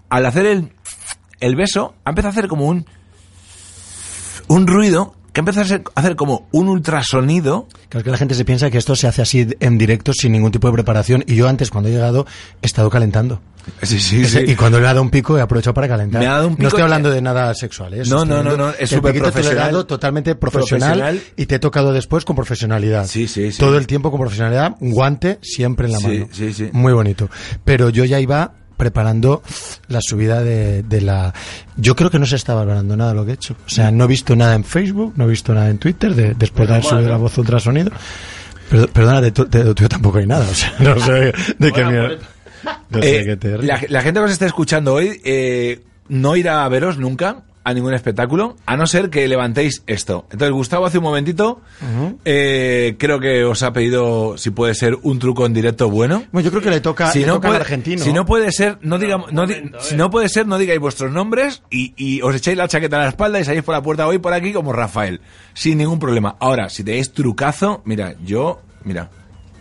[0.08, 0.72] al hacer el,
[1.40, 2.86] el beso, ha empezado a hacer como un,
[4.48, 7.66] un ruido que ha empezado a hacer como un ultrasonido.
[7.90, 10.32] Claro, es que la gente se piensa que esto se hace así en directo sin
[10.32, 11.24] ningún tipo de preparación.
[11.26, 12.24] Y yo antes, cuando he llegado,
[12.62, 13.40] he estado calentando.
[13.82, 16.20] Sí, sí, Ese- Y cuando le ha dado un pico, he aprovechado para calentar.
[16.20, 17.94] Me ha dado un no pico estoy y- hablando de nada sexual.
[17.94, 18.02] ¿eh?
[18.06, 19.72] No, estoy no, no, no, es súper piquito te lo he profesional.
[19.72, 21.32] dado totalmente profesional, Profesional.
[21.36, 23.06] y te he tocado después con profesionalidad.
[23.06, 23.58] Sí, sí, sí.
[23.58, 26.28] Todo el tiempo con profesionalidad, un guante siempre en la Sí, mano.
[26.30, 26.68] sí, sí.
[26.72, 27.28] Muy bonito.
[27.64, 29.42] Pero yo ya iba preparando
[29.88, 31.32] la subida de, de la...
[31.76, 33.56] Yo creo que no se está valorando nada lo que he hecho.
[33.66, 36.34] O sea, no he visto nada en Facebook, no he visto nada en Twitter de,
[36.34, 37.90] después de haber subido la voz ultrasonido.
[38.70, 40.46] Pero, perdona, de, tu- de tuyo tampoco hay nada.
[40.50, 42.16] O sea, no sé de qué mierda.
[42.88, 46.34] No sé Eh, qué te la, la gente que os está escuchando hoy eh, no
[46.34, 50.26] irá a veros nunca a ningún espectáculo, a no ser que levantéis esto.
[50.30, 51.62] Entonces, Gustavo hace un momentito,
[52.24, 56.24] eh, creo que os ha pedido si puede ser un truco en directo bueno.
[56.30, 58.04] Bueno, yo creo que le toca, si le no toca puede, al argentino.
[58.04, 61.10] si no puede ser, no digamos, no momento, si no puede ser, no digáis vuestros
[61.10, 64.06] nombres y, y os echáis la chaqueta a la espalda y salís por la puerta
[64.06, 65.20] hoy por aquí como Rafael,
[65.54, 66.36] sin ningún problema.
[66.40, 69.10] Ahora, si tenéis trucazo, mira, yo, mira,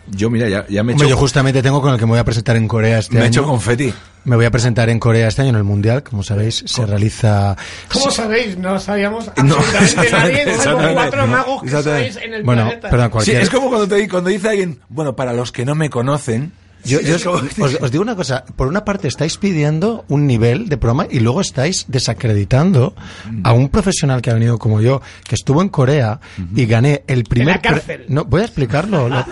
[0.08, 2.18] yo mira, ya, ya me he hecho, yo justamente tengo con el que me voy
[2.20, 3.30] a presentar en Corea este me he año.
[3.30, 3.92] hecho confeti.
[4.24, 7.56] Me voy a presentar en Corea este año en el Mundial, como sabéis, se realiza...
[7.92, 8.56] ¿Cómo sabéis?
[8.56, 10.44] No sabíamos No, absolutamente nadie.
[10.44, 10.94] Somos exactamente.
[10.94, 12.88] cuatro magos que sois en el Bueno, planeta.
[12.90, 13.42] perdón, Sí, cualquier...
[13.42, 16.52] es como cuando, te, cuando dice alguien, bueno, para los que no me conocen,
[16.84, 17.24] Yo, yo os,
[17.58, 21.20] os- os digo una cosa, por una parte estáis pidiendo un nivel de programa y
[21.20, 22.94] luego estáis desacreditando
[23.42, 26.20] a un profesional que ha venido como yo, que estuvo en Corea
[26.54, 27.56] y gané el primer...
[27.56, 28.04] la cárcel.
[28.08, 29.08] No, voy a explicarlo.
[29.08, 29.24] lo-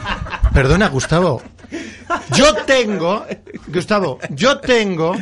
[0.53, 1.43] Perdona, Gustavo.
[2.37, 3.25] Yo tengo,
[3.69, 5.15] Gustavo, yo tengo,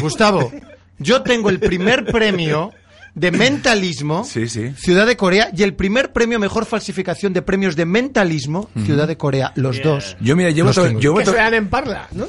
[0.00, 0.50] Gustavo,
[0.98, 2.72] yo tengo el primer premio
[3.16, 4.72] de mentalismo, Sí, sí.
[4.76, 9.16] Ciudad de Corea, y el primer premio mejor falsificación de premios de mentalismo, Ciudad de
[9.16, 10.16] Corea, los dos.
[10.20, 12.28] Yo, mira, llevo llevo Que en Parla, ¿no?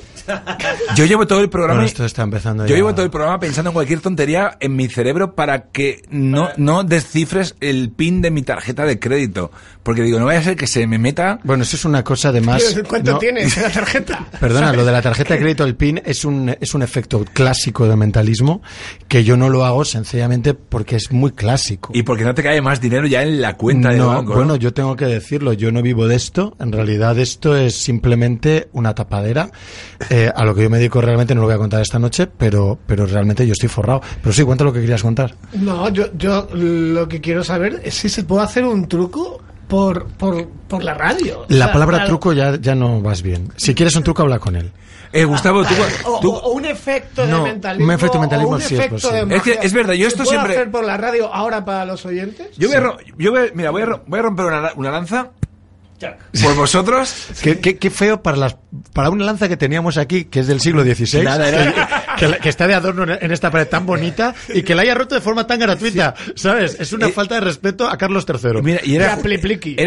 [0.96, 1.76] Yo llevo todo el programa.
[1.76, 2.76] Bueno, esto está empezando Yo ya.
[2.76, 6.84] llevo todo el programa pensando en cualquier tontería en mi cerebro para que no, no
[6.84, 9.52] descifres el pin de mi tarjeta de crédito.
[9.84, 11.40] Porque digo, no vaya a ser que se me meta.
[11.44, 12.76] Bueno, eso es una cosa de más...
[12.90, 14.28] ¿Cuánto no, tienes en la tarjeta?
[14.40, 17.88] Perdona, lo de la tarjeta de crédito, el PIN, es un, es un efecto clásico
[17.88, 18.62] de mentalismo
[19.08, 21.92] que yo no lo hago sencillamente porque es muy clásico.
[21.94, 24.32] Y porque no te cae más dinero ya en la cuenta del no, banco.
[24.32, 24.36] ¿no?
[24.36, 26.56] bueno, yo tengo que decirlo, yo no vivo de esto.
[26.60, 29.52] En realidad esto es simplemente una tapadera.
[30.10, 32.28] Eh, a lo que yo me dedico realmente no lo voy a contar esta noche,
[32.28, 34.02] pero, pero realmente yo estoy forrado.
[34.22, 35.36] Pero sí, cuenta lo que querías contar.
[35.54, 40.08] No, yo, yo lo que quiero saber es si se puede hacer un truco por,
[40.08, 41.42] por, por la radio.
[41.42, 42.10] O La sea, palabra claro.
[42.12, 43.52] truco ya, ya no vas bien.
[43.58, 44.72] Si quieres un truco, habla con él.
[45.14, 45.74] Eh, Gustavo, tú,
[46.06, 47.86] O, tú- o- o un efecto de No, mentalismo.
[47.86, 49.36] un efecto de mentalismo o un sí es efecto de posible.
[49.38, 51.86] Es que es verdad, yo ¿Se esto puede siempre- hacer por la radio ahora para
[51.86, 52.50] los oyentes?
[52.58, 55.30] yo voy a, yo voy mira, voy a, voy a romper una, una lanza
[56.00, 56.18] Chac.
[56.44, 57.28] por vosotros.
[57.42, 58.56] Qué, qué- qué feo para las
[58.94, 62.28] para una lanza que teníamos aquí, que es del siglo XVI, Nada, era- que, que
[62.28, 65.16] la- que está de adorno en- esta pared tan bonita y que la haya roto
[65.16, 66.78] de forma tan gratuita, ¿sabes?
[66.80, 68.62] Es una Eh, falta de respeto a Carlos III.
[68.62, 69.18] Mira, y era,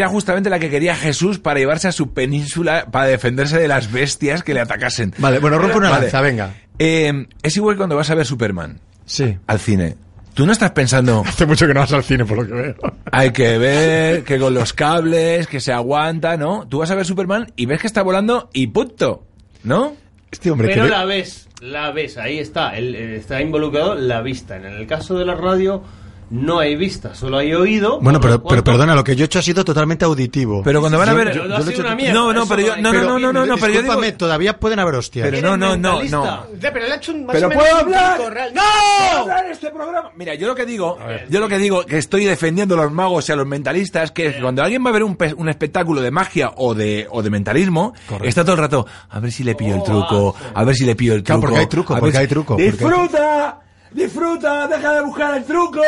[0.09, 4.43] justamente la que quería Jesús para llevarse a su península para defenderse de las bestias
[4.43, 5.13] que le atacasen.
[5.17, 6.03] Vale, bueno, rompe una Vale.
[6.03, 6.53] lanza, venga.
[6.79, 9.37] Eh, es igual cuando vas a ver Superman Sí.
[9.47, 9.95] al cine.
[10.33, 12.75] Tú no estás pensando, Hace mucho que no vas al cine, por lo que veo.
[13.11, 16.67] hay que ver que con los cables, que se aguanta, ¿no?
[16.67, 19.23] Tú vas a ver Superman y ves que está volando y punto,
[19.63, 19.95] ¿no?
[20.31, 23.95] Este hombre Pero que ve- la ves, la ves, ahí está, el- eh, está involucrado
[23.95, 24.55] la vista.
[24.55, 25.83] En el caso de la radio
[26.31, 27.99] no hay vista, solo hay oído.
[28.01, 30.61] Bueno, pero, pero perdona, lo que yo he hecho ha sido totalmente auditivo.
[30.63, 31.27] Pero cuando van a ver...
[31.33, 33.03] yo- yo ha lo he sido hecho- una mierda, No, no, pero yo- no, no,
[33.03, 34.17] no, no, no, no, pero yo Discúlpame, digo...
[34.17, 35.25] todavía pueden haber hostias.
[35.25, 36.45] Pero ¿Eres no, no, no, no.
[36.59, 38.15] Pero él ha hecho un más Pero o menos puedo hablar.
[38.15, 38.53] truco real.
[38.53, 39.21] ¿Puedo ¡No!
[39.21, 40.11] hablar este programa?
[40.15, 40.97] Mira, yo lo que digo,
[41.29, 44.39] yo lo que digo que estoy defendiendo a los magos y a los mentalistas que
[44.41, 47.29] cuando alguien va a ver un, pe- un espectáculo de magia o de o de
[47.29, 50.85] mentalismo, está todo el rato, a ver si le pillo el truco, a ver si
[50.85, 51.47] le pillo el Claro, truco.
[51.51, 53.59] porque hay truco, porque hay truco, Disfruta,
[53.91, 55.81] disfruta, deja de buscar el truco,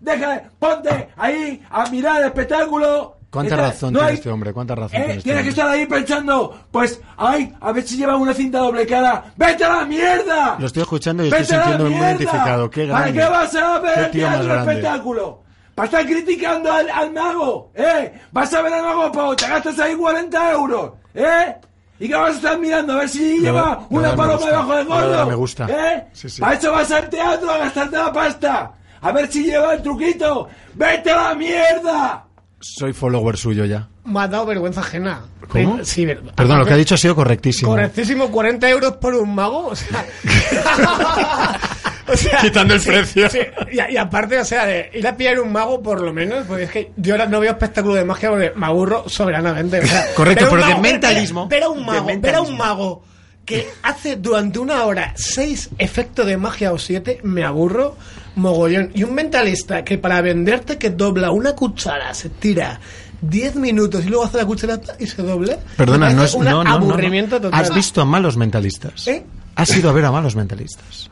[0.00, 3.14] deja de, ponte ahí a mirar el espectáculo.
[3.30, 4.52] ¿Cuánta Está- razón no tiene hay- este hombre?
[4.52, 7.96] ¿Cuánta razón Eh, tiene este tienes que estar ahí pensando, pues, ay, a ver si
[7.96, 9.24] lleva una cinta doble cara.
[9.36, 10.56] ¡Vete a la mierda!
[10.58, 12.70] Lo estoy escuchando y ¡Vete estoy la sintiéndome muy identificado.
[12.70, 13.20] Qué ¿Para grande.
[13.20, 14.72] qué vas a ver el teatro grande.
[14.72, 15.42] espectáculo?
[15.74, 17.70] ¿Para estar criticando al, al mago?
[17.74, 18.12] ¿Eh?
[18.32, 20.92] ¿Vas a ver al mago para te gastas ahí 40 euros?
[21.12, 21.54] ¿Eh?
[21.98, 22.94] ¿Y qué vas a estar mirando?
[22.94, 25.26] A ver si lleva una me paloma debajo del gordo.
[25.26, 25.66] me gusta.
[25.68, 26.06] ¿Eh?
[26.12, 26.40] Sí, sí.
[26.40, 28.72] Para eso vas al teatro a gastarte la pasta.
[29.00, 30.48] A ver si lleva el truquito.
[30.74, 32.24] ¡Vete a la mierda!
[32.60, 33.88] Soy follower suyo ya.
[34.04, 35.22] Me ha dado vergüenza ajena.
[35.48, 35.84] ¿Cómo?
[35.84, 36.32] Sí, verdad.
[36.34, 37.70] Perdón, lo que ha dicho ha sido correctísimo.
[37.72, 39.66] Correctísimo, 40 euros por un mago.
[39.68, 40.04] O sea.
[42.08, 43.28] o sea, Quitando el sí, precio.
[43.30, 43.38] sí.
[43.72, 46.44] Y, a- y aparte, o sea, de ir a pillar un mago por lo menos,
[46.46, 49.80] porque es que yo ahora no veo espectáculo de magia porque me aburro soberanamente.
[49.80, 51.48] o sea, Correcto, ver un pero de mago- mentalismo.
[51.48, 52.48] Ver a un De mago, ver a mentalismo.
[52.48, 53.02] un mago
[53.44, 57.96] que hace durante una hora seis efectos de magia o siete, me aburro
[58.36, 58.90] mogollón.
[58.94, 62.80] Y un mentalista que para venderte que dobla una cuchara, se tira
[63.22, 65.58] 10 minutos y luego hace la cuchara y se doble.
[65.76, 66.76] Perdona, no es un no, no, no, no.
[66.76, 67.60] aburrimiento total.
[67.60, 69.06] Has visto a malos mentalistas.
[69.08, 69.24] ¿Eh?
[69.56, 71.10] Has ido a ver a malos mentalistas.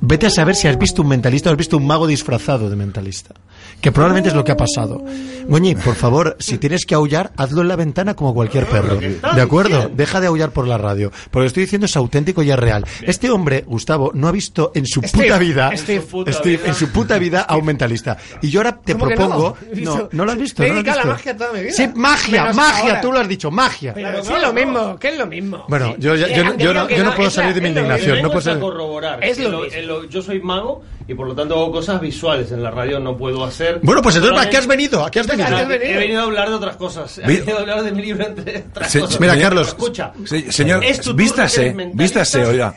[0.00, 2.76] Vete a saber si has visto un mentalista o has visto un mago disfrazado de
[2.76, 3.34] mentalista.
[3.80, 5.02] Que probablemente es lo que ha pasado.
[5.48, 8.96] Goñi, por favor, si tienes que aullar, hazlo en la ventana como cualquier perro.
[8.98, 9.90] ¿De acuerdo?
[9.94, 11.10] Deja de aullar por la radio.
[11.30, 12.84] Porque lo que estoy diciendo es auténtico y es real.
[13.02, 16.68] Este hombre, Gustavo, no ha visto en su Steve, puta vida, Steve, puta Steve, vida.
[16.68, 18.16] en su puta vida a un mentalista.
[18.42, 19.56] Y yo ahora te ¿Cómo que propongo.
[19.74, 19.96] no?
[19.96, 20.62] No, no lo has visto.
[20.62, 21.28] Me he no lo has dedicado a la visto.
[21.30, 21.72] magia toda mi vida.
[21.72, 23.00] Sí, magia, Menos magia, ahora.
[23.00, 23.94] tú lo has dicho, magia.
[23.94, 25.64] Pero sí es lo mismo, que es lo mismo.
[25.68, 28.22] Bueno, yo, yo, no- yo no, yo no no, puedo salir la- de mi indignación.
[28.22, 28.60] No puedo salir.
[28.60, 29.22] corroborar.
[29.22, 32.98] Es lo- yo soy mago y por lo tanto hago cosas visuales en la radio,
[32.98, 33.55] no puedo hacer.
[33.82, 35.04] Bueno, pues entonces, ¿a qué has venido?
[35.04, 35.46] ¿A qué has venido?
[35.46, 36.20] ¿A qué has He venido?
[36.20, 37.18] a hablar de otras cosas.
[37.24, 39.20] He venido a hablar de mi libro, entre otras Se- cosas.
[39.20, 39.68] Mira, Carlos.
[39.68, 40.12] Escucha.
[40.24, 42.74] Se- señor, Es vístase, vístase, oiga.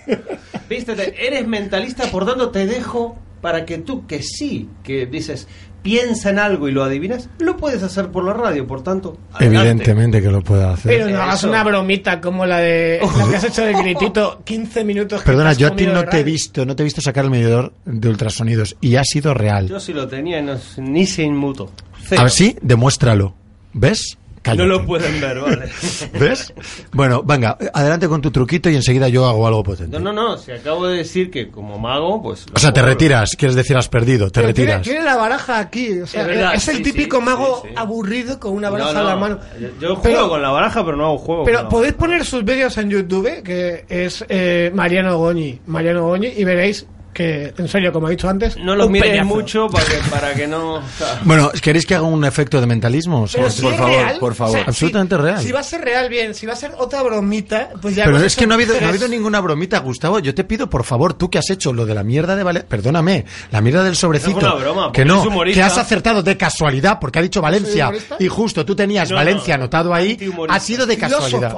[0.70, 5.48] Vístete, eres mentalista, por tanto te dejo para que tú, que sí, que dices,
[5.82, 9.58] piensa en algo y lo adivinas, lo puedes hacer por la radio, por tanto, adelante.
[9.58, 10.92] Evidentemente que lo puedo hacer.
[10.92, 14.84] Pero no hagas una bromita como la de la que has hecho del gritito 15
[14.84, 15.22] minutos.
[15.22, 17.26] que Perdona, yo a ti no de te he visto, no te he visto sacar
[17.26, 19.68] el medidor de ultrasonidos y ha sido real.
[19.68, 21.72] Yo sí lo tenía no, ni se inmutó.
[22.08, 22.22] Cero.
[22.22, 23.36] A ver si, demuéstralo.
[23.74, 24.18] ¿Ves?
[24.56, 25.70] No lo pueden ver, vale.
[26.20, 26.54] ¿Ves?
[26.94, 30.00] Bueno, venga, adelante con tu truquito y enseguida yo hago algo potente.
[30.00, 32.46] No, no, no, si acabo de decir que como mago, pues...
[32.54, 34.82] O sea, te puedo- retiras, quieres decir has perdido, te Pero tiene, retiras.
[34.88, 36.00] tiene la baraja aquí.
[36.02, 37.74] O sea, Es verdad, es el sí, típico sí, mago sí, sí.
[37.78, 39.40] aburrido con una baraja no, en la mano.
[39.60, 41.44] Yo, yo juego Pero- con la baraja, pero no hago juego.
[41.44, 45.60] Pero con podéis poner sus vídeos en YouTube, que es eh, Mariano Goñi.
[45.68, 49.12] Mariano Goñi, y veréis que, en serio, como he dicho antes, No los un mires
[49.12, 49.26] pedazo.
[49.28, 50.82] mucho para que, para que no...
[51.24, 53.24] Bueno, ¿queréis que haga un efecto de mentalismo?
[53.24, 54.60] O sea, Pero si por favor, real, por favor.
[54.66, 55.42] Absolutamente si, real.
[55.42, 56.34] Si va a ser real, bien.
[56.34, 58.06] Si va a ser otra bromita, pues ya.
[58.06, 60.20] Pero es que no ha, habido, no ha habido ninguna bromita, Gustavo.
[60.20, 62.70] Yo te pido, por favor, tú que has hecho lo de la mierda de Valencia,
[62.70, 64.40] perdóname, la mierda del sobrecito.
[64.42, 67.42] No es una broma, porque que no, que has acertado de casualidad, porque ha dicho
[67.42, 70.18] Valencia y justo tú tenías No, Valencia no, anotado ahí,
[70.48, 71.56] ha sido de casualidad.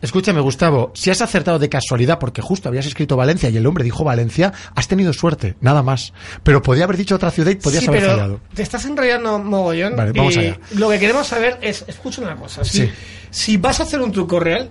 [0.00, 3.84] Escúchame, Gustavo, si has acertado de casualidad porque justo habías escrito Valencia y el hombre
[3.84, 4.41] dijo Valencia,
[4.74, 6.12] has tenido suerte, nada más.
[6.42, 8.40] Pero podía haber dicho otra ciudad y podías sí, haber pero fallado.
[8.54, 9.94] te estás enrollando mogollón.
[9.94, 10.58] Vale, vamos y allá.
[10.76, 12.64] Lo que queremos saber es, escucha una cosa.
[12.64, 12.90] Si, Sí.
[13.30, 14.68] si vas a hacer un truco real,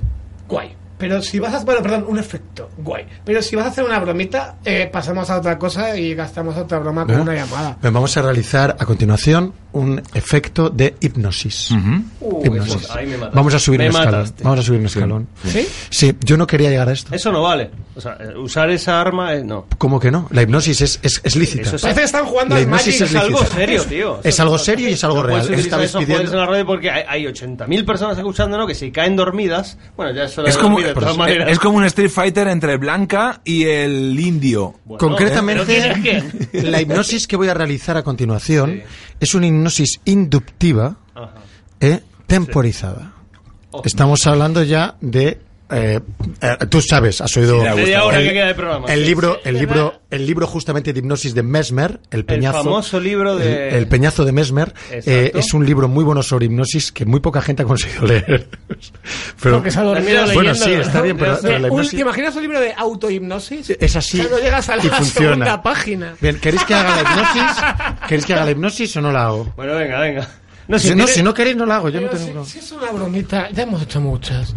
[0.50, 0.76] guay.
[1.02, 3.06] Pero si vas a bueno, perdón, un efecto, guay.
[3.26, 6.80] Pero si vas a hacer una bromita, eh, pasamos a otra cosa y gastamos otra
[6.80, 7.22] broma con ¿Eh?
[7.22, 7.78] una llamada.
[7.82, 11.72] Bien, vamos a realizar a continuación un efecto de hipnosis.
[12.20, 12.76] Uh, Hipnosis.
[12.76, 13.36] eso- ahí me mataste.
[13.36, 14.12] Vamos a subir Me un escalón.
[14.20, 14.44] mataste.
[14.44, 15.28] Vamos a subir un escalón.
[15.46, 15.68] ¿Sí?
[15.90, 17.14] Sí, yo no quería llegar a esto.
[17.16, 17.72] Eso no vale.
[17.96, 19.66] O sea, usar esa arma eh, no.
[19.78, 20.28] ¿Cómo que no?
[20.32, 21.64] La hipnosis es, es, es lícita.
[21.64, 23.02] Eso es- Parece que están jugando La al hipnosis Magic.
[23.06, 24.20] es Es algo serio, tío.
[24.24, 25.48] Es algo serio y es algo No real.
[25.48, 30.14] pidiendo- en la radio porque hay, hay 80.000 personas escuchándonos que si caen dormidas, bueno,
[30.14, 31.50] ya es hora Es de como, dormir de todas maneras.
[31.50, 34.76] es como un Street Fighter entre Blanca y el indio.
[34.86, 38.82] Bueno, Concretamente, la hipnosis que voy a realizar a continuación
[39.20, 41.34] es una hipnosis inductiva Ajá.
[41.80, 43.14] eh, temporizada.
[43.72, 43.82] Oh.
[43.86, 45.40] Estamos hablando ya de...
[45.72, 46.00] eh,
[46.42, 47.66] eh, tú sabes, has oído...
[47.66, 48.88] El, que queda de programa.
[48.92, 49.50] el Sí, libro, sí.
[49.50, 53.76] el libro, el libro justamente de hipnosis de Mesmer, el peñazo, famoso libro de- el,
[53.76, 57.42] el peñazo de Mesmer, eh, es un libro muy bueno sobre hipnosis que muy poca
[57.42, 58.48] gente ha conseguido leer.
[59.42, 62.02] Pero Porque se ha dormido bueno, sí, está bien, pero, pero la Un- hipnosis ¿Te
[62.02, 63.70] imaginas un libro de autohipnosis?
[63.80, 65.30] es así O sea, no llegas a la y funciona.
[65.30, 66.14] segunda página.
[66.22, 67.64] Bien, ¿queréis que haga la hipnosis?
[68.08, 69.54] ¿Queréis que haga la hipnosis o no la hago?
[69.56, 70.28] Bueno, venga, venga.
[70.68, 72.72] No, Si no, tienes- si no queréis no la hago, yo no tengo si es
[72.72, 74.56] una bromita, ya hemos hecho muchas.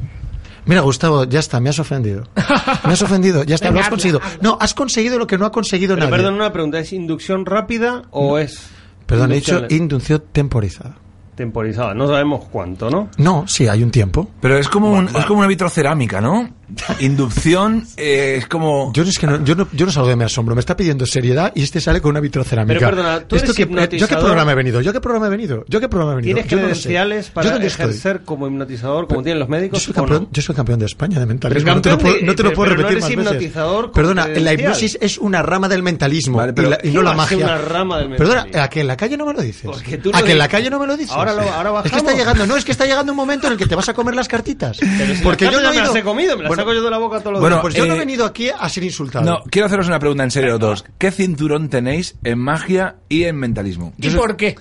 [0.66, 2.24] Mira, Gustavo, ya está, me has ofendido.
[2.86, 4.20] Me has ofendido, ya está, Venga, lo has conseguido.
[4.40, 6.16] No, has conseguido lo que no ha conseguido Pero nadie.
[6.16, 6.78] perdón, una pregunta.
[6.78, 8.68] ¿Es inducción rápida o es
[9.06, 10.96] Perdón, he dicho inducción temporizada.
[11.34, 11.94] Temporizada?
[11.94, 13.08] No sabemos cuánto, ¿no?
[13.18, 14.30] No, sí, hay un tiempo.
[14.40, 16.48] Pero es como, un, es como una vitrocerámica, ¿no?
[17.00, 18.90] Inducción eh, es como...
[18.94, 21.04] Yo es que no, yo no, yo no salgo de mi asombro, me está pidiendo
[21.06, 22.78] seriedad y este sale con una vitrocerámica.
[22.78, 24.80] Pero perdona, ¿tú eres ¿Esto qué- ¿Yo qué programa he venido?
[24.80, 25.64] ¿Yo qué programa he venido?
[25.68, 26.34] ¿Yo qué programa he venido?
[26.36, 26.80] ¿Tienes Yo no lo sé.
[26.82, 27.66] credenciales ¿Yo para estoy?
[27.66, 30.28] ejercer como hipnotizador como tienen los Yo médicos soy, o campeón, no?
[30.32, 31.74] yo soy campeón de España de mentalismo.
[31.74, 33.10] No te lo campeón puedo, de- no te lo pero puedo no repetir eres más
[33.10, 33.26] veces.
[33.26, 36.38] hipnotizador con Perdona, la hipnosis es una rama del mentalismo.
[36.38, 37.36] Vale, y, pero- la- y ¿Qué no la magia.
[37.44, 39.70] una rama del Perdona, a que en la calle no me lo dices.
[40.12, 41.14] A que en la calle no me lo dices.
[41.30, 41.96] Ahora lo- ahora Es que bajamos.
[42.12, 43.94] está llegando, no, es que está llegando un momento en el que te vas a
[43.94, 44.78] comer las cartitas.
[44.80, 46.62] Pero si Porque las yo no he me las ido- he comido, me las Bueno,
[46.62, 47.62] saco yo de la boca todos los bueno, días.
[47.62, 49.24] Pues yo no he Eh, venido aquí a ser insultado.
[49.24, 50.84] No, quiero haceros una pregunta en serio los dos.
[50.98, 53.92] ¿Qué cinturón tenéis en magia y en mentalismo?
[53.98, 54.56] ¿Y por qué?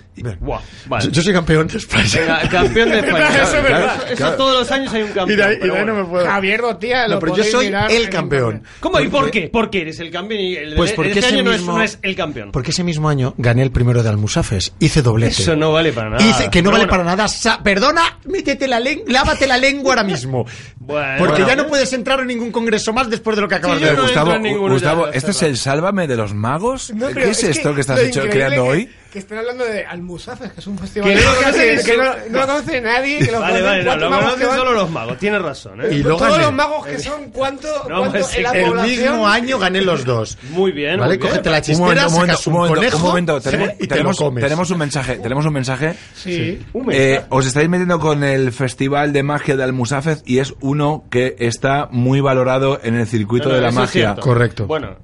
[0.85, 1.05] Vale.
[1.05, 2.05] Yo, yo soy campeón de España.
[2.13, 3.27] Venga, campeón de España.
[3.29, 3.95] Eso es Claro, verdad.
[3.95, 4.35] Eso, eso Claro.
[4.37, 5.31] todos los años hay un campeón.
[5.31, 6.07] Y de ahí, y pero de ahí no bueno.
[6.07, 6.25] me puedo.
[6.27, 8.63] Javier Dotía, No, lo pero yo soy el campeón.
[8.79, 9.49] ¿Cómo y por qué?
[9.49, 11.77] ¿Por qué eres el campeón y el Pues porque este ese año no, mismo- es,
[11.77, 12.51] no es el campeón?
[12.51, 14.73] Porque ese mismo año gané el primero de Almusafes.
[14.79, 15.41] Hice doblete.
[15.41, 16.23] Eso no vale para nada.
[16.23, 16.91] Hice, que no Pero vale bueno.
[16.91, 17.27] para nada.
[17.27, 20.45] Sa- perdona, métete la lengua, lávate la lengua ahora mismo.
[20.85, 21.47] Bueno, Porque bueno.
[21.47, 23.93] ya no puedes entrar en ningún congreso más después de lo que acabas Sí, de
[23.93, 24.33] no Gustavo,
[24.67, 26.91] Gustavo, ¿este es el Sálvame de los magos?
[26.93, 28.89] No, ¿Qué es, esto que estás hecho, creando que- hoy?
[29.13, 31.83] Que están hablando de Almusafes, que es un festival Que de no conoce que, ni
[31.83, 33.19] que no, su- no lo conoce nadie.
[33.19, 35.81] Que lo Vale, vale, no, lo conocen solo los magos, tienes razón.
[35.85, 35.87] ¿eh?
[35.91, 36.37] Y Todos gané.
[36.39, 38.99] los magos que son, ¿cuánto, No, cuánto pues en la El población?
[39.11, 40.37] mismo año gané los dos.
[40.49, 41.29] Muy bien, Vale, muy bien.
[41.29, 43.41] cógete la Un chistera, momento, un momento, sacas un un momento, conejo un momento.
[43.43, 44.43] Tenemos, y te tenemos, lo comes.
[44.43, 45.95] tenemos un mensaje, tenemos un mensaje.
[46.15, 46.65] Sí.
[46.73, 51.03] Un Eh, os estáis metiendo con el Festival de Magia de Almusafez y es uno
[51.11, 54.15] que está muy valorado en el circuito de la magia.
[54.15, 54.65] Correcto.
[54.65, 54.95] Bueno,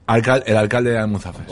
[0.48, 1.46] el alcalde de Almusafez.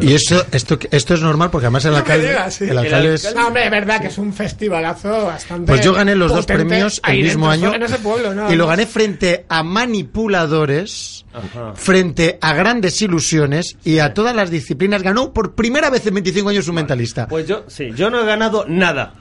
[0.00, 2.64] Y eso, esto, esto es normal porque además el No alcalde, digas, sí.
[2.64, 3.34] el es...
[3.34, 5.66] No, hombre, es verdad que es un festivalazo bastante.
[5.66, 8.52] Pues yo gané los dos premios el mismo dentro, año En ese pueblo, ¿no?
[8.52, 11.72] y lo gané frente a manipuladores, Ajá.
[11.74, 15.02] frente a grandes ilusiones y a todas las disciplinas.
[15.02, 17.26] Ganó por primera vez en 25 años un mentalista.
[17.28, 19.14] Pues yo, sí, yo no he ganado nada.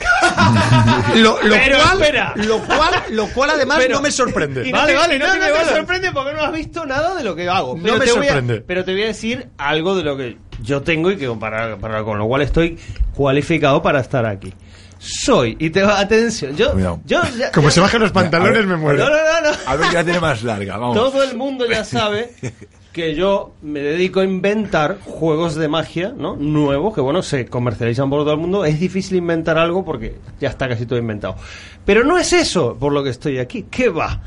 [1.16, 2.32] Lo, lo Pero cual, espera.
[2.36, 4.66] lo cual, lo cual además Pero- no me sorprende.
[4.68, 5.64] Y vale, vale, no, no no, te bola.
[5.76, 7.76] sorprende porque no has visto nada de lo que hago.
[7.76, 8.60] No Pero me te voy a- sorprende.
[8.66, 12.02] pero te voy a decir algo de lo que yo tengo y que para, para
[12.04, 12.78] con lo cual estoy
[13.14, 14.52] cualificado para estar aquí.
[14.98, 17.00] Soy, y te atención, yo, Cuidado.
[17.06, 18.66] yo ya- Como ya- se bajen los pantalones A ver.
[18.66, 19.08] me No, muero.
[19.08, 19.56] no, no, no.
[19.66, 20.96] A ver que la tiene más larga, vamos.
[20.96, 22.30] Todo el mundo ya sabe
[22.92, 26.36] que yo me dedico a inventar juegos de magia, ¿no?
[26.36, 28.64] Nuevos, que bueno, se comercializan por todo el mundo.
[28.64, 31.36] Es difícil inventar algo porque ya está casi todo inventado.
[31.84, 33.66] Pero no es eso por lo que estoy aquí.
[33.70, 34.20] ¿Qué va?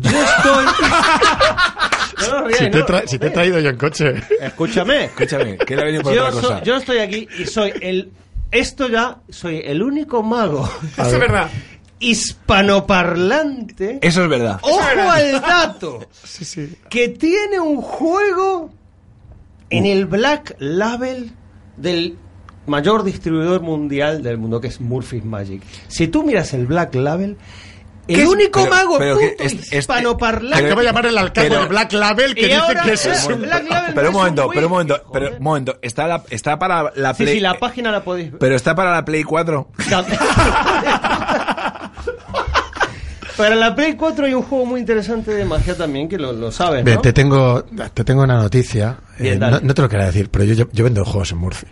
[0.00, 0.64] Yo estoy...
[2.30, 4.14] No, no, Si te, he tra- si te he traído yo en coche.
[4.40, 5.06] Escúchame.
[5.06, 6.62] Escúchame, que él ha venido por Yo, otra so- cosa.
[6.62, 8.12] yo estoy aquí y soy el...
[8.52, 11.50] Esto ya, soy el único mago Eso es verdad.
[12.10, 13.98] Hispanoparlante.
[14.02, 14.58] Eso es verdad.
[14.62, 14.80] Ojo
[15.10, 16.00] al dato.
[16.90, 18.70] Que tiene un juego
[19.70, 21.32] en el Black Label
[21.76, 22.16] del
[22.66, 25.62] mayor distribuidor mundial del mundo, que es Murphy's Magic.
[25.88, 27.36] Si tú miras el Black Label,
[28.08, 28.28] el es?
[28.28, 30.56] único Pero- mago pero que puto es- es- hispanoparlante.
[30.56, 33.06] pero- Acaba de llamar el alcalde pero- del Black Label que dice ahora, que es
[33.06, 33.36] eso.
[33.36, 35.78] Black Label Pero un momento, pero un momento, pero un momento.
[35.82, 37.34] Está, la, está para la Sí, Play.
[37.36, 38.38] sí, la página la podéis ver.
[38.38, 39.68] Pero está para la Play 4.
[43.36, 46.52] Para la Play 4 hay un juego muy interesante de magia también, que lo, lo
[46.52, 47.00] sabes, ¿no?
[47.00, 48.96] te tengo, te tengo una noticia.
[49.18, 51.38] Bien, Eh, no, no te lo quería decir, pero yo, yo, yo vendo juegos en
[51.38, 51.66] Murphy.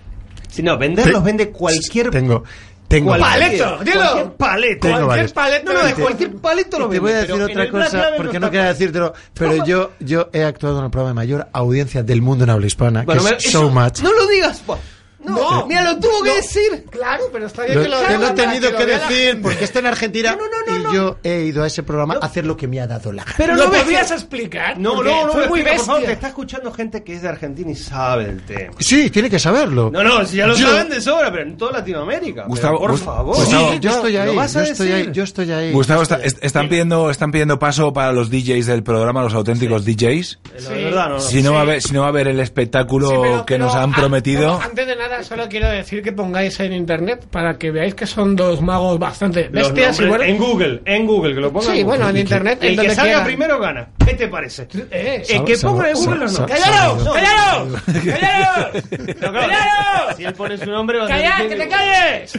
[0.49, 2.11] Si no, venderlos vende cualquier...
[2.11, 2.43] Tengo,
[2.89, 3.11] tengo.
[3.11, 4.01] cualquier- Paleto, dilo.
[4.01, 4.87] Cualquier paleto.
[4.89, 5.73] Tengo Cualquier paleto.
[5.73, 8.41] No, no, de cualquier paleto lo Te voy a vende, decir pero otra cosa, porque
[8.41, 12.21] no quería decírtelo, pero yo, yo he actuado en el programa de mayor audiencia del
[12.21, 14.01] mundo en habla hispana, Bueno, que es eso- Showmatch.
[14.03, 14.79] No lo digas, po.
[15.25, 15.67] No, No.
[15.67, 16.35] mira, lo tuvo que No.
[16.37, 16.85] decir.
[16.91, 19.65] Claro, pero está bien Lo, que lo te lo he tenido que la decir porque
[19.65, 20.93] está en Argentina No, no, no, no, y no.
[20.95, 23.35] yo he ido a ese programa a hacer lo que me ha dado la gana.
[23.37, 23.79] Pero ¿Lo no que-
[24.13, 24.79] explicar?
[24.79, 26.07] No, no, no, fue muy explica, por favor, bestia.
[26.07, 28.73] te está escuchando gente que es de Argentina y sabe del tema.
[28.79, 29.91] Sí, tiene que saberlo.
[29.91, 32.45] No, no, si ya lo Yo- saben de sobra, pero en toda Latinoamérica.
[32.47, 33.37] Gustavo, Pero por Gust- favor.
[33.37, 33.73] Gustavo.
[33.73, 35.73] Sí, yo estoy ¿Lo ahí, yo estoy ahí, yo estoy ahí.
[35.73, 36.35] Gustavo, yo está- estoy ahí.
[36.37, 40.39] est- están, pidiendo, están pidiendo paso para los DJs del programa, los auténticos DJs.
[40.89, 41.21] No.
[41.21, 43.93] Si no, va a haber, si no va a haber el espectáculo que nos han
[43.93, 44.61] prometido.
[44.61, 48.35] antes de nada, solo quiero decir que pongáis en internet para que veáis que son
[48.37, 50.01] dos magos bastante bestias.
[50.01, 51.75] y bueno, En Google, en Google, que lo pongan.
[51.75, 53.25] Sí, bueno, en Y que- internet, en El que donde salga quieran.
[53.27, 53.89] primero gana.
[54.07, 54.67] ¿Qué te parece?
[54.91, 56.61] eh, El que ponga en Google los nombres.
[56.61, 57.05] ¡Cállalo!
[57.13, 57.69] ¡Cállalo!
[59.21, 62.33] No, claro, Si él pone su nombre, va a ¡Calla, tener que te calles!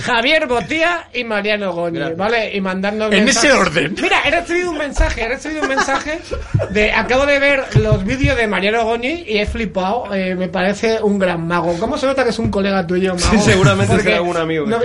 [0.00, 2.00] Javier Botía y Mariano Goñi.
[2.16, 2.54] ¿vale?
[2.54, 3.94] Y mandando En ese orden.
[4.00, 6.20] Mira, he recibido un mensaje, he recibido un mensaje
[6.70, 6.92] de...
[6.92, 11.18] Acabo de ver los vídeos de Mariano Goñi y he flipado, eh, me parece un
[11.20, 11.76] gran mago.
[11.78, 13.30] ¿Cómo se nota que es un colega tuyo, mago?
[13.30, 14.78] Sí, seguramente Porque será algún amigo no,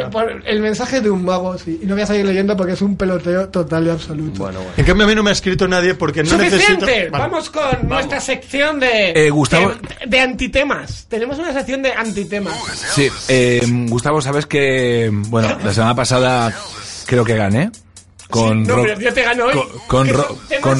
[0.46, 1.80] el mensaje de un mago, sí.
[1.82, 4.40] Y no voy a seguir leyendo porque es un peloteo total y absoluto.
[4.44, 4.74] Bueno, bueno.
[4.78, 6.86] En cambio a mí no me ha escrito nadie porque no Suficiente.
[6.86, 7.12] necesito...
[7.12, 7.24] Vale.
[7.24, 11.06] Vamos con nuestra sección de, Eh, Gustavo- de, de antitemas.
[11.10, 12.56] Tenemos una sección de antitemas.
[12.94, 16.54] Sí, eh, Gustavo, sabes que, bueno, la semana pasada
[17.06, 17.72] creo que gané.
[18.30, 20.80] Con, Sí, no, Rock- pero yo te gano hoy, con, con Ro- con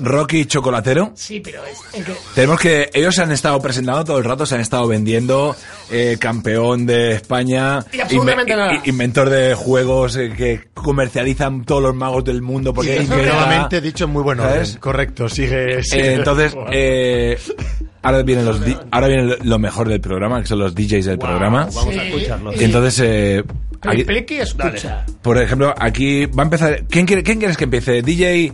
[0.00, 1.12] Rocky, Chocolatero.
[1.14, 4.44] Sí, pero es, es que- Tenemos que, ellos se han estado presentando todo el rato,
[4.44, 5.54] se han estado vendiendo,
[5.90, 8.74] eh, campeón de España, Y absolutamente inve- nada.
[8.84, 13.80] i- inventor de juegos eh, que comercializan todos los magos del mundo porque inventa- nuevamente
[13.80, 14.52] dicho muy buen orden.
[14.54, 14.76] ¿Sabes?
[14.78, 15.82] Correcto, sigue.
[15.84, 16.08] sigue.
[16.10, 17.38] Eh, entonces, eh,
[18.02, 21.68] ahora vienen los, ahora viene lo mejor del programa, que son los DJs del programa.
[21.72, 22.08] Vamos a Sí.
[22.08, 22.52] escucharlo.
[22.54, 23.44] Y entonces, eh,
[23.82, 25.04] aquí- Pliqui, escucha.
[25.22, 26.84] por ejemplo, aquí va a empezar.
[26.88, 28.02] ¿Quién, quiere, ¿Quién quieres que empiece?
[28.02, 28.52] DJ.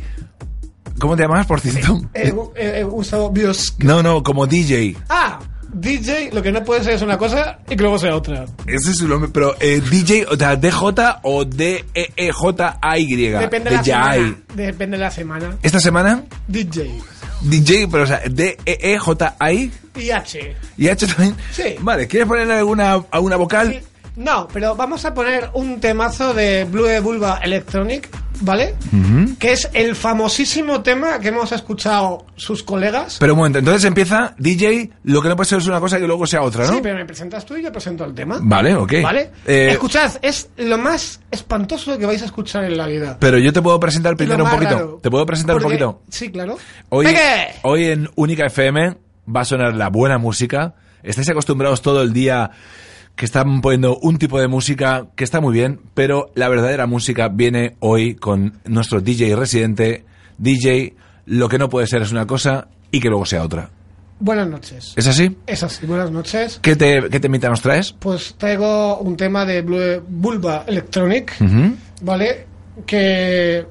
[0.99, 2.01] ¿Cómo te llamas, por cierto?
[2.15, 3.75] Eh, eh, eh, Gustavo Bios.
[3.81, 4.97] No, no, como DJ.
[5.11, 5.39] Ah,
[5.75, 8.47] DJ, lo que no puede ser es una cosa y que luego sea otra.
[8.67, 13.17] Ese es su nombre, pero eh, DJ, o sea, DJ o E D-E-E-J-A-Y.
[13.17, 14.37] Depende de la semana.
[14.55, 15.57] Depende de la semana.
[15.63, 16.91] Esta semana, DJ.
[17.43, 20.57] DJ, pero o sea, D-E-E-J-A-Y Y H.
[20.79, 21.35] y H también.
[21.53, 21.75] Sí.
[21.81, 23.83] Vale, ¿quieres ponerle alguna, alguna vocal?
[24.17, 28.09] No, pero vamos a poner un temazo de Blue Vulva Electronic,
[28.41, 28.75] ¿vale?
[29.39, 33.19] Que es el famosísimo tema que hemos escuchado sus colegas.
[33.21, 36.07] Pero un momento, entonces empieza DJ, lo que no puede ser es una cosa que
[36.07, 36.73] luego sea otra, ¿no?
[36.73, 38.39] Sí, pero me presentas tú y yo presento el tema.
[38.41, 38.93] Vale, ok.
[39.03, 39.31] ¿Vale?
[39.47, 43.19] Eh, Escuchad, es lo más espantoso que vais a escuchar en la vida.
[43.21, 44.71] pero yo te puedo presentar Y primero un poquito.
[44.75, 45.01] raro.
[45.03, 46.03] ¿Te puedo presentar Porque- un poquito?
[46.09, 46.57] Sí, claro.
[46.89, 47.49] Hoy, ¡Pegue!
[47.65, 48.97] hoy en Única FM
[49.35, 50.75] va a sonar la buena música.
[51.03, 52.51] Estáis acostumbrados todo el día
[53.17, 57.29] que están poniendo un tipo de música que está muy bien, pero la verdadera música
[57.29, 60.05] viene hoy con nuestro DJ residente.
[60.39, 60.95] DJ,
[61.25, 63.71] lo que no puede ser es una cosa y que luego sea otra.
[64.21, 64.93] Buenas noches.
[64.97, 65.37] ¿Es así?
[65.47, 66.59] Es así, buenas noches.
[66.63, 67.93] ¿Qué te, qué temita nos traes?
[67.99, 71.35] Pues traigo un tema de Blue Vulva Electronic.
[72.03, 72.47] ¿vale?
[72.87, 73.67] Que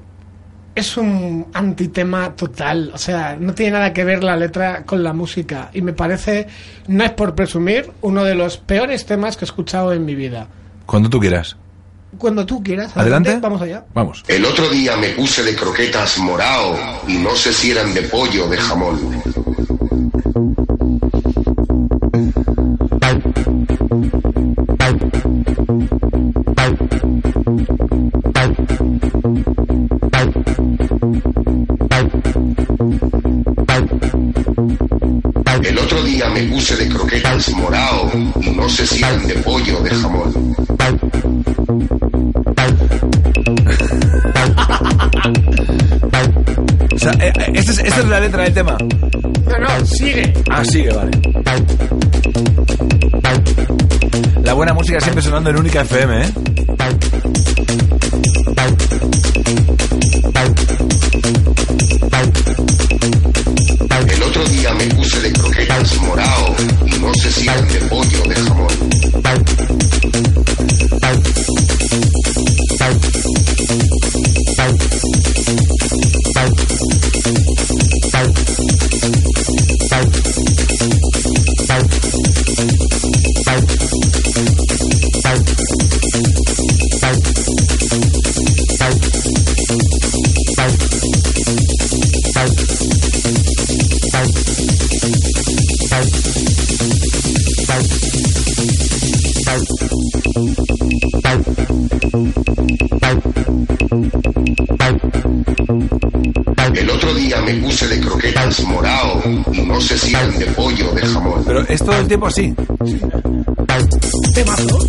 [0.76, 2.92] es un antitema total.
[2.94, 5.70] O sea, no tiene nada que ver la letra con la música.
[5.74, 6.48] Y me parece,
[6.88, 10.48] no es por presumir, uno de los peores temas que he escuchado en mi vida.
[10.86, 11.56] Cuando tú quieras.
[12.18, 13.38] Cuando tú quieras, Adelante.
[13.42, 13.86] vamos allá.
[13.94, 14.24] Vamos.
[14.28, 18.46] El otro día me puse de croquetas morao y no sé si eran de pollo
[18.46, 19.22] o de jamón.
[36.74, 38.12] de croquetas morado,
[38.56, 40.56] no se siente de pollo de jamón.
[46.92, 48.78] o sea, eh, eh, esta, es, esta es la letra del tema.
[48.80, 50.34] No, no, sigue.
[50.50, 51.12] Ah, sigue, vale.
[54.44, 56.34] La buena música siempre sonando en Única FM, ¿eh?
[64.10, 65.55] El otro día me puse de croquetas
[66.02, 66.56] morao
[66.86, 68.96] y no se siente pollo de jamón.
[111.76, 112.54] Es todo el tiempo así.
[114.34, 114.88] Temazo.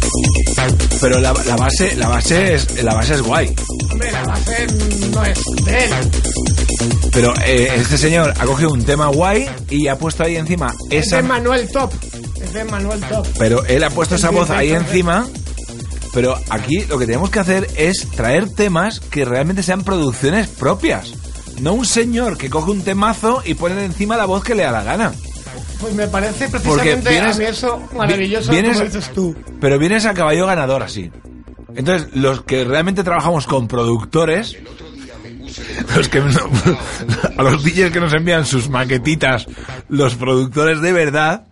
[1.01, 3.55] Pero la, la base, la base es, la base es guay.
[3.93, 4.67] Hombre, la base
[5.13, 5.91] no es de él.
[7.13, 11.07] Pero eh, este señor ha cogido un tema guay y ha puesto ahí encima Es
[11.09, 11.17] esa.
[11.17, 11.93] de Manuel Top.
[12.43, 13.27] Es de Manuel Top.
[13.39, 15.27] Pero él ha puesto esa voz ahí encima.
[16.13, 21.13] Pero aquí lo que tenemos que hacer es traer temas que realmente sean producciones propias.
[21.61, 24.71] No un señor que coge un temazo y pone encima la voz que le da
[24.73, 25.13] la gana.
[25.81, 29.37] Pues me parece Porque precisamente vienes- a mí eso maravilloso, vi- vienes- como dices tú.
[29.61, 31.11] Pero vienes a caballo ganador así.
[31.75, 34.57] Entonces, los que realmente trabajamos con productores,
[35.95, 36.29] los que no-
[37.39, 39.47] a los DJs que nos envían sus maquetitas,
[39.89, 41.47] los productores de verdad,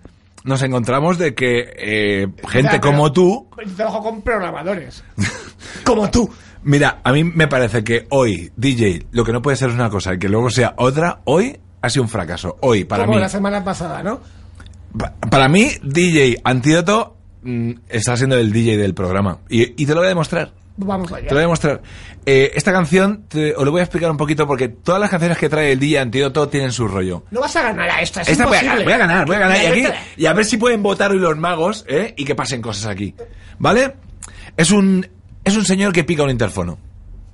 [0.44, 5.02] nos encontramos de que eh, gente como tú, Yo trabajo con programadores.
[5.84, 6.30] como tú.
[6.62, 9.90] mira, a mí me parece que hoy, DJ, lo que no puede ser es una
[9.90, 12.56] cosa y que luego sea otra, hoy ha sido un fracaso.
[12.60, 13.20] Hoy, para como mí.
[13.22, 14.20] la semana pasada, ¿no?
[14.98, 19.38] Pa- Para mí, DJ Antídoto mm, está siendo el DJ del programa.
[19.48, 20.52] Y, y te lo voy a demostrar.
[20.76, 21.28] Vamos allá.
[21.28, 21.82] Te lo voy a demostrar.
[22.26, 25.36] Eh, esta canción, te- os lo voy a explicar un poquito porque todas las canciones
[25.38, 27.24] que trae el DJ Antídoto tienen su rollo.
[27.30, 29.40] No vas a ganar a esta, es Esta voy a, voy a ganar, voy a
[29.40, 29.62] ganar.
[29.62, 29.84] Y, aquí,
[30.16, 32.14] y a ver si pueden votar hoy los magos ¿eh?
[32.16, 33.14] y que pasen cosas aquí.
[33.58, 33.94] ¿Vale?
[34.56, 35.06] Es un,
[35.44, 36.78] es un señor que pica un interfono.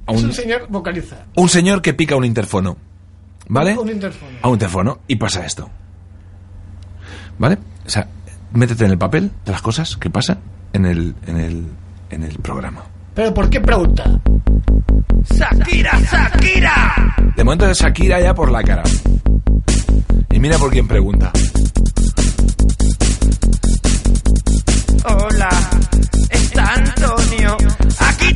[0.09, 1.25] Es un, un señor vocaliza.
[1.37, 2.77] un señor que pica un interfono.
[3.51, 3.77] ¿Vale?
[3.77, 4.39] Un interfono.
[4.43, 5.69] A un interfono y pasa esto.
[7.37, 7.59] ¿Vale?
[7.85, 8.07] O sea,
[8.53, 10.39] métete en el papel de las cosas que pasan
[10.73, 11.67] en el, en el,
[12.11, 12.85] en el programa.
[13.13, 14.05] ¿Pero por qué pregunta?
[15.35, 17.17] Shakira, Shakira.
[17.35, 18.85] De momento de Shakira ya por la cara.
[20.31, 21.33] Y mira por quién pregunta.
[25.07, 25.49] Hola,
[26.31, 27.57] está Antonio.
[27.99, 28.33] Aquí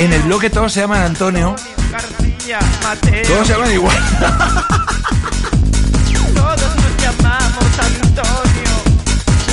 [0.00, 1.54] En el bloque todos se llaman Antonio.
[3.26, 3.96] Todos se llaman igual.
[6.34, 8.72] Todos nos llamamos Antonio.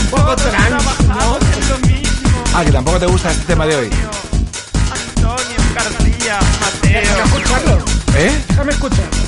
[0.02, 2.44] Un poco Todos trans, trabajamos en lo mismo.
[2.56, 3.90] Ah, que tampoco te gusta este tema de hoy.
[4.90, 6.40] Antonio, García,
[6.82, 7.26] Déjame Mateo.
[7.26, 7.78] escucharlo.
[8.16, 8.42] ¿Eh?
[8.48, 9.27] Déjame escuchar.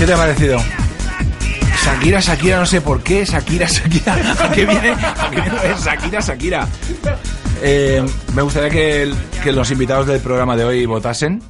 [0.00, 0.58] ¿Qué te ha parecido?
[1.84, 3.22] Shakira, Shakira, no sé por qué.
[3.24, 4.14] Shakira, Shakira.
[4.44, 4.90] ¿A qué viene?
[4.92, 6.68] ¿A qué viene Shakira, Shakira?
[7.62, 8.02] Eh,
[8.34, 11.42] me gustaría que, el- que los invitados del programa de hoy votasen.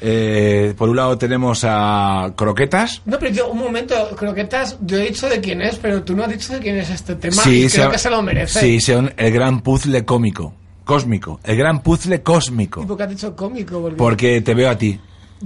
[0.00, 3.02] Eh, por un lado tenemos a Croquetas.
[3.04, 6.24] No, pero yo, un momento, croquetas, yo he dicho de quién es, pero tú no
[6.24, 7.42] has dicho de quién es este tema.
[7.42, 8.60] Sí, y creo que se lo merece.
[8.60, 10.54] Sí, son el gran puzzle cómico.
[10.84, 11.38] Cósmico.
[11.44, 12.86] El gran puzzle ¿Y cósmico.
[12.86, 13.78] por qué has dicho cómico?
[13.82, 14.98] Porque, Porque te veo a ti.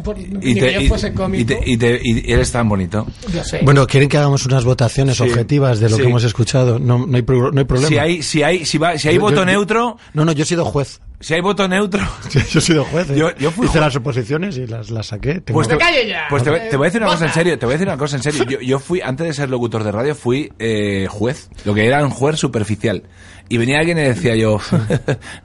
[0.02, 1.46] Por- Y, te, yo y- fuese y cómico.
[1.46, 3.06] te- y te- y eres tan bonito.
[3.32, 3.60] Yo sé.
[3.62, 5.22] Bueno, ¿quieren que hagamos unas votaciones Sí.
[5.22, 6.02] objetivas de lo Sí.
[6.02, 6.78] que hemos escuchado?
[6.78, 7.88] No, no, hay, pro- no hay problema.
[7.88, 10.42] Si hay, si hay, si va, si hay Yo- voto yo- neutro, No, no, yo
[10.42, 11.00] he sido juez.
[11.20, 12.02] si hay voto neutro,
[12.50, 13.08] yo he sido juez.
[13.10, 13.14] ¿eh?
[13.16, 13.84] Yo- yo fui Hice juez.
[13.84, 15.40] las oposiciones y las, las saqué.
[15.40, 16.24] Tengo- Pues ¡Me calle ya!
[16.28, 17.88] Pues te, voy- te voy a decir una cosa en serio, te voy a decir
[17.88, 18.44] una cosa en serio.
[18.44, 22.02] Yo, yo fui, antes de ser locutor de radio, fui eh, juez, lo que era
[22.04, 23.04] un juez superficial.
[23.48, 24.58] Y venía alguien y decía yo,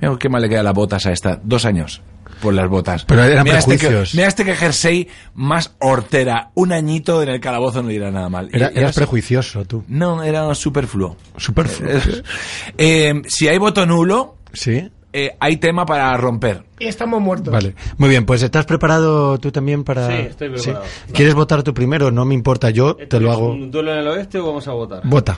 [0.02, 1.40] mira qué mal le quedan las botas a esta.
[1.44, 2.02] Dos años
[2.42, 3.06] por las botas.
[3.06, 4.16] Pero eran mira este, que, prejuicios.
[4.16, 6.52] mira este que jersey más hortera.
[6.56, 8.50] Un añito en el calabozo no le irá nada mal.
[8.54, 9.84] Era- eras prejuicioso tú.
[9.88, 11.16] No, era superfluo.
[11.38, 11.90] Superfluo.
[12.78, 14.90] Eh, si hay voto nulo, Sí.
[15.14, 16.64] eh, hay tema para romper.
[16.80, 17.52] Y estamos muertos.
[17.54, 17.76] Vale.
[17.98, 20.08] Muy bien, pues ¿estás preparado tú también para...?
[20.08, 20.86] Sí, estoy preparado.
[21.14, 22.10] ¿Quieres votar tú primero?
[22.12, 23.50] No me importa, yo te lo hago...
[23.50, 25.02] ¿Un duelo en el oeste o vamos a votar?
[25.04, 25.38] Vota.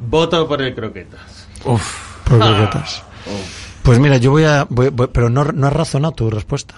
[0.00, 1.48] Voto por el croquetas.
[1.64, 2.22] Uf.
[2.24, 3.02] Por croquetas.
[3.88, 4.66] Pues mira, yo voy a...
[4.68, 6.74] voy- voy- pero no, no has razonado tu respuesta.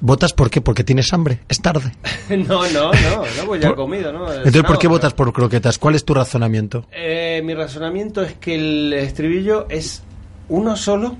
[0.00, 0.60] ¿Votas por qué?
[0.60, 1.40] Porque tienes hambre.
[1.48, 1.92] Es tarde.
[2.30, 2.36] no,
[2.70, 4.32] no, no, no, pues ya he comido, ¿no?
[4.32, 5.78] Entonces, ¿por qué votas por croquetas?
[5.78, 6.86] ¿Cuál es tu razonamiento?
[6.92, 10.02] Eh, mi razonamiento es que el estribillo es
[10.48, 11.16] uno solo,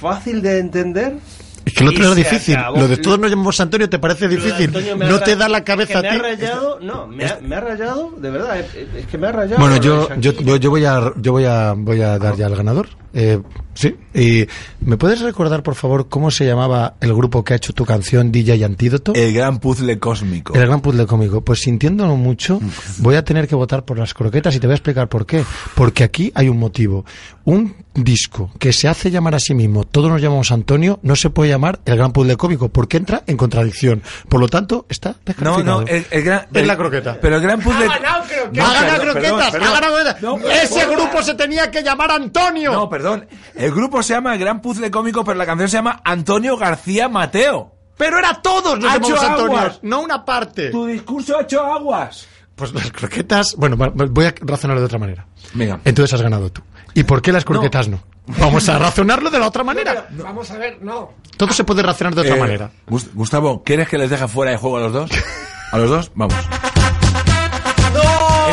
[0.00, 1.16] fácil de entender.
[1.64, 2.56] Es que lo otro era difícil.
[2.56, 2.78] acabó.
[2.78, 4.72] Lo de todos nos llamamos Antonio te parece difícil.
[4.98, 6.16] No ra- te da la es cabeza a me ti.
[6.16, 9.32] ha rayado, no, me ha, me ha rayado, de verdad, es, es que me ha
[9.32, 9.60] rayado.
[9.60, 12.88] Bueno, yo, yo, yo voy a, yo voy a, voy a dar ya al ganador.
[13.12, 13.40] Eh,
[13.74, 13.96] sí.
[14.14, 14.46] Y
[14.80, 18.30] ¿me puedes recordar, por favor, cómo se llamaba el grupo que ha hecho tu canción
[18.32, 19.12] DJ Antídoto?
[19.14, 20.54] El gran puzzle cósmico.
[20.54, 21.40] El gran puzzle cómico.
[21.42, 22.60] Pues sintiéndolo mucho,
[22.98, 25.44] voy a tener que votar por las croquetas y te voy a explicar por qué.
[25.74, 27.04] Porque aquí hay un motivo.
[27.44, 31.30] Un disco que se hace llamar a sí mismo, todos nos llamamos Antonio, no se
[31.30, 34.02] puede llamar el gran puzzle cómico porque entra en contradicción.
[34.28, 36.40] Por lo tanto, está No, no, el, el gran.
[36.52, 37.18] Es el- la croqueta.
[37.20, 37.86] Pero el gran puzzle.
[37.86, 38.52] Ha ganado croquetas.
[38.52, 39.50] No, ¡Ha ganado perdón, croquetas!
[39.50, 40.22] perdón, ¡Ha ganado croquetas!
[40.22, 42.72] No, ¡Ese grupo se tenía que llamar Antonio!
[42.72, 43.28] No, perdón.
[43.54, 47.08] El grupo se llama El Gran Puzzle Cómico, pero la canción se llama Antonio García
[47.08, 47.74] Mateo.
[47.96, 50.70] Pero era todos los no una parte.
[50.70, 52.26] Tu discurso ha hecho aguas.
[52.54, 55.26] Pues las croquetas, bueno, voy a razonarlo de otra manera.
[55.54, 55.80] Venga.
[55.84, 56.62] Entonces has ganado tú.
[56.94, 58.00] ¿Y por qué las croquetas no?
[58.38, 60.06] Vamos a razonarlo de la otra manera.
[60.10, 61.12] Pero, Vamos a ver, no.
[61.36, 62.70] Todo se puede razonar de otra Eh, manera.
[62.86, 65.10] Gus- Gustavo, ¿quieres que les deje fuera de juego a los dos?
[65.72, 66.10] ¿A los dos?
[66.14, 66.34] Vamos.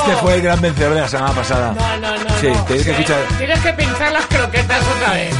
[0.09, 1.73] Este fue el gran vencedor de la semana pasada.
[1.73, 2.39] No, no, no.
[2.39, 2.63] Sí, no.
[2.65, 3.19] tienes que escuchar.
[3.37, 5.35] Tienes que pinchar las croquetas otra vez.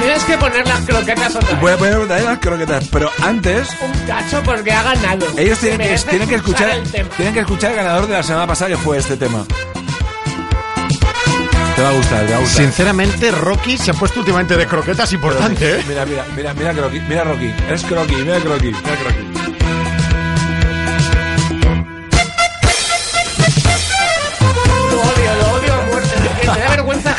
[0.00, 1.60] Tienes que poner las croquetas otra vez.
[1.60, 5.26] Voy a poner otra vez las croquetas, pero antes Un cacho porque ha ganado.
[5.38, 7.08] ellos tienen que, Merece tienen que escuchar el tema.
[7.16, 9.44] tienen que escuchar el ganador de la semana pasada que fue este tema.
[11.76, 12.62] Te va a gustar, te va a gustar.
[12.62, 15.84] Sinceramente, Rocky se ha puesto últimamente de croquetas importante, ¿eh?
[15.88, 19.43] Mira, mira, mira, mira Croqui, mira Rocky, es Croqui, mira Croqui, mira Croqui.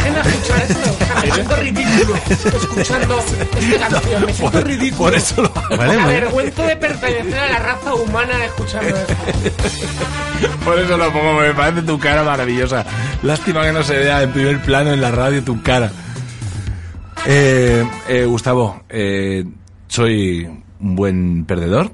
[0.05, 0.79] Ajena escuchar esto.
[0.79, 4.25] O sea, me siento ridículo escuchando esta canción.
[4.25, 4.97] Me siento ridículo.
[4.97, 9.13] Por eso lo Vale, Me avergüenzo de pertenecer a la raza humana escuchando esto.
[10.63, 12.85] Por eso lo pongo, me parece tu cara maravillosa.
[13.23, 15.91] Lástima que no se vea en primer plano en la radio tu cara.
[17.25, 19.45] Eh, eh, Gustavo, eh,
[19.87, 20.47] soy
[20.79, 21.91] un buen perdedor.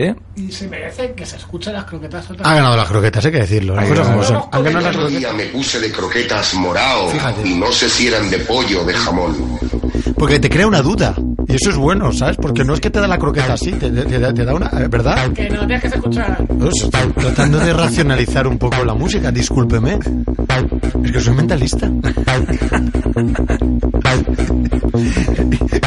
[0.00, 0.14] ¿Eh?
[0.36, 3.38] Y se merece que se escuchen las croquetas otra Ha ganado las croquetas, hay que
[3.40, 3.74] decirlo.
[3.74, 4.04] Cosas va.
[4.04, 4.34] como son.
[4.36, 5.18] Vamos Han ganado las croquetas.
[5.20, 7.48] día me puse de croquetas morado Fíjate.
[7.48, 9.58] y no sé si eran de pollo o de jamón.
[10.16, 11.14] Porque te crea una duda.
[11.48, 12.36] Y eso es bueno, ¿sabes?
[12.36, 14.54] Porque no es que te da la croqueta así, te, te- te da- te da
[14.54, 14.66] una.
[14.66, 15.32] eh, ¿Verdad?
[15.32, 16.46] Que no tienes que se escuchar.
[16.46, 19.98] Pues estoy tratando de racionalizar un poco la música, discúlpeme.
[21.04, 21.90] Es que soy mentalista.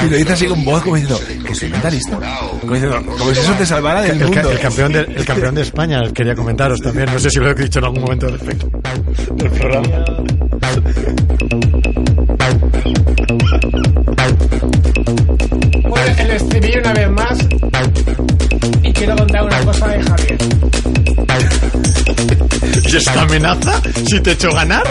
[0.05, 2.17] Y lo dice así con voz como diciendo, que soy mentalista.
[2.59, 4.51] Como, diciendo, como si eso te salvara del El, mundo.
[4.51, 7.07] el campeón de, el campeón de España quería comentaros también.
[7.11, 10.05] No sé si lo he dicho en algún momento del, del programa.
[15.87, 17.37] Bueno, el estribillo una vez más.
[18.83, 20.37] Y quiero contar una cosa de Javier.
[22.91, 23.81] ¿Y esta amenaza?
[24.09, 24.83] ¿Si te he hecho ganar?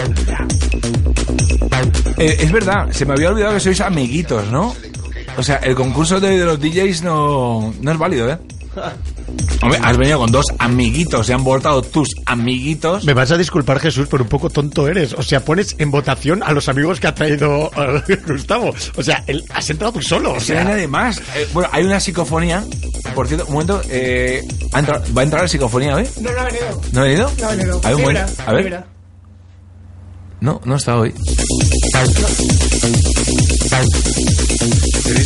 [2.17, 4.75] Eh, es verdad, se me había olvidado que sois amiguitos, ¿no?
[5.37, 8.37] O sea, el concurso de, de los DJs no, no es válido, ¿eh?
[9.61, 13.03] Hombre, has venido con dos amiguitos, se han votado tus amiguitos.
[13.05, 15.13] Me vas a disculpar, Jesús, pero un poco tonto eres.
[15.13, 18.73] O sea, pones en votación a los amigos que ha traído eh, Gustavo.
[18.97, 19.23] O sea,
[19.53, 20.33] has entrado tú solo.
[20.33, 21.17] O Si no hay sea, nadie más.
[21.35, 22.63] Eh, bueno, hay una psicofonía.
[23.13, 24.41] Por cierto, un momento, eh,
[24.73, 24.79] ¿va
[25.21, 26.07] a entrar la psicofonía hoy?
[26.19, 26.81] No, no ha venido.
[26.93, 27.31] ¿No ha venido?
[27.39, 27.81] No ha venido.
[27.83, 28.83] Hay un buen- A ver.
[30.39, 31.13] No, no está hoy.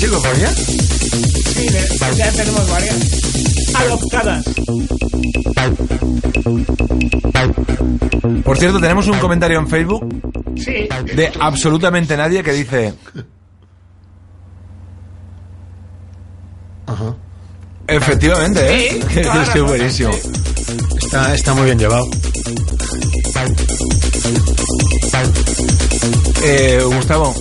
[0.06, 0.54] ¿Tenéis psicofonía?
[0.54, 2.96] Sí, de- ya tenemos varias.
[3.76, 4.46] Adoptadas.
[8.44, 10.06] Por cierto, tenemos un comentario en Facebook
[10.58, 10.88] Sí.
[11.16, 12.94] de absolutamente nadie que dice...
[16.88, 17.16] Ajá.
[17.88, 18.90] Efectivamente, ¿eh?
[18.92, 20.12] Sí, Que toda es buenísimo.
[21.04, 22.08] Está, está muy bien llevado.
[26.44, 27.34] Eh, Gustavo,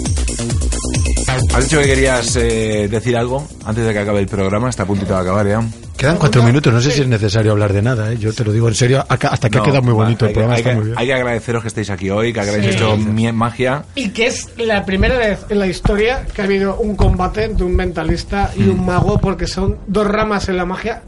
[1.55, 4.69] has dicho que querías eh, decir algo antes de que acabe el programa.
[4.71, 5.63] Está a puntito de acabar ya.
[5.97, 6.73] Quedan cuatro minutos.
[6.73, 8.13] No sé si es necesario hablar de nada.
[8.13, 8.19] ¿eh?
[8.19, 9.05] Yo te lo digo en serio.
[9.09, 10.25] Hasta que ha No, quedado muy bonito.
[10.25, 10.99] El que- programa hay está que, muy bien.
[10.99, 12.71] Hay que agradeceros que estéis aquí hoy, que hayáis Sí.
[12.73, 13.85] hecho mi- magia.
[13.95, 17.65] Y que es la primera vez en la historia que ha habido un combate entre
[17.65, 18.71] un mentalista y Mm.
[18.71, 21.03] un mago, porque son dos ramas en la magia,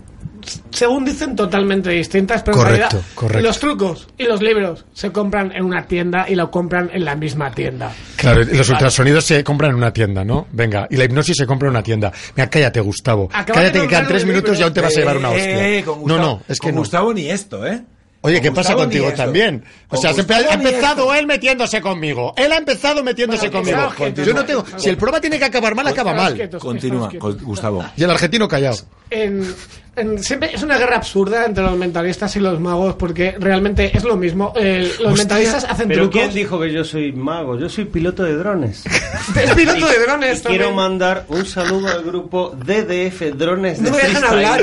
[0.70, 3.47] según dicen, totalmente distintas, pero Correcto, en realidad correcto.
[3.47, 7.14] los trucos y los libros se compran en una tienda y lo compran en la
[7.16, 7.92] misma tienda.
[8.16, 10.47] Claro, y los ultrasonidos se compran en una tienda, ¿no?
[10.53, 12.12] Venga, y la hipnosis se compra en una tienda.
[12.36, 13.28] Mira, cállate, Gustavo.
[13.32, 15.68] Acabas cállate, que quedan tres minutos y aún te vas a llevar una Eh, hostia.
[15.78, 16.80] eh, con no, Gustavo- no, es que con no.
[16.80, 17.82] Gustavo ni esto, ¿eh?
[18.22, 19.62] Oye, ¿qué pasa contigo también?
[19.88, 20.12] O sea, ha
[20.55, 21.14] empezado esto.
[21.14, 22.34] él metiéndose conmigo.
[22.36, 24.24] Él ha empezado metiéndose Bueno, conmigo.
[24.24, 24.64] Yo no tengo.
[24.78, 26.61] Si el programa tiene que acabar mal, acaba Quedaos mal.
[26.61, 27.11] Continúa,
[27.42, 27.84] Gustavo.
[27.97, 28.78] Y el argentino callado.
[29.11, 29.55] En,
[29.97, 34.05] en- siempre es una guerra absurda entre los mentalistas y los magos porque realmente es
[34.05, 34.53] lo mismo.
[34.57, 36.20] El- los mentalistas hacen Pero trucos.
[36.20, 37.59] ¿quién dijo que yo soy mago?
[37.59, 38.84] Yo soy piloto de drones.
[39.36, 40.38] Es piloto de drones.
[40.40, 40.74] Y quiero también.
[40.76, 44.61] mandar un saludo al grupo DDF Drones de No me dejan hablar.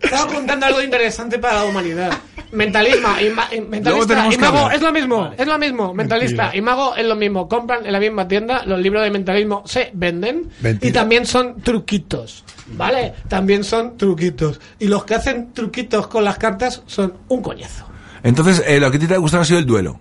[0.00, 2.12] Estaba contando algo interesante para la humanidad.
[2.52, 5.92] Mentalismo y, ma- y mentalista y mago es lo mismo, es lo mismo.
[5.92, 7.48] Mentalista y mago es lo mismo.
[7.48, 10.88] Compran en la misma tienda, los libros de mentalismo se venden Mentira.
[10.88, 13.14] y también son truquitos, ¿vale?
[13.28, 14.60] También son truquitos.
[14.78, 17.86] Y los que hacen truquitos con las cartas son un coñazo.
[18.22, 20.00] Entonces, eh, lo que a ti te ha gustado ha sido el duelo.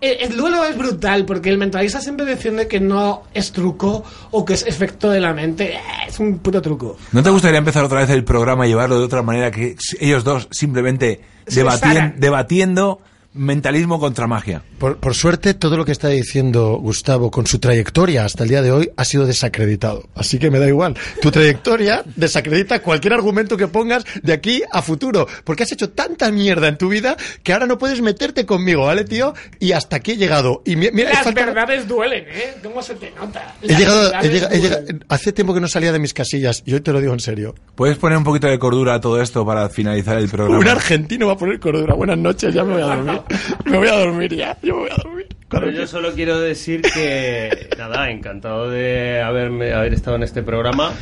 [0.00, 4.44] El, el duelo es brutal porque el mentalista siempre defiende que no es truco o
[4.44, 5.74] que es efecto de la mente.
[5.74, 6.96] Eh, Es un puto truco.
[7.12, 10.24] ¿No te gustaría empezar otra vez el programa y llevarlo de otra manera que ellos
[10.24, 13.00] dos simplemente debatien- debatiendo
[13.34, 14.62] mentalismo contra magia?
[14.78, 18.62] Por, por suerte, todo lo que está diciendo Gustavo con su trayectoria hasta el día
[18.62, 20.08] de hoy ha sido desacreditado.
[20.14, 20.96] Así que me da igual.
[21.20, 25.26] Tu trayectoria desacredita cualquier argumento que pongas de aquí a futuro.
[25.44, 29.04] Porque has hecho tanta mierda en tu vida que ahora no puedes meterte conmigo, ¿vale,
[29.04, 29.34] tío?
[29.60, 30.62] Y hasta aquí he llegado.
[30.64, 32.54] Y mi- mira, Las verdades duelen, ¿eh?
[32.62, 33.54] ¿Cómo se te nota?
[33.62, 34.28] He llegado, he
[34.60, 37.20] llegado- hace tiempo que no salía de mis casillas y hoy te lo digo en
[37.20, 37.54] serio.
[37.74, 40.58] ¿Puedes poner un poquito de cordura a todo esto para finalizar el programa?
[40.58, 41.94] Un argentino va a poner cordura.
[41.94, 43.20] Buenas noches, ya me voy a dormir.
[43.64, 44.56] Me voy a dormir ya.
[44.62, 45.26] Yo me voy a dormir.
[45.48, 50.92] Pero yo solo quiero decir que, nada, encantado de haberme, haber estado en este programa.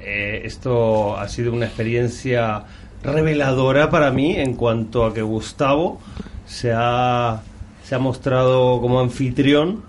[0.00, 2.64] Eh, esto ha sido una experiencia
[3.02, 6.00] reveladora para mí en cuanto a que Gustavo
[6.46, 7.42] se ha,
[7.84, 9.82] se ha mostrado como anfitrión.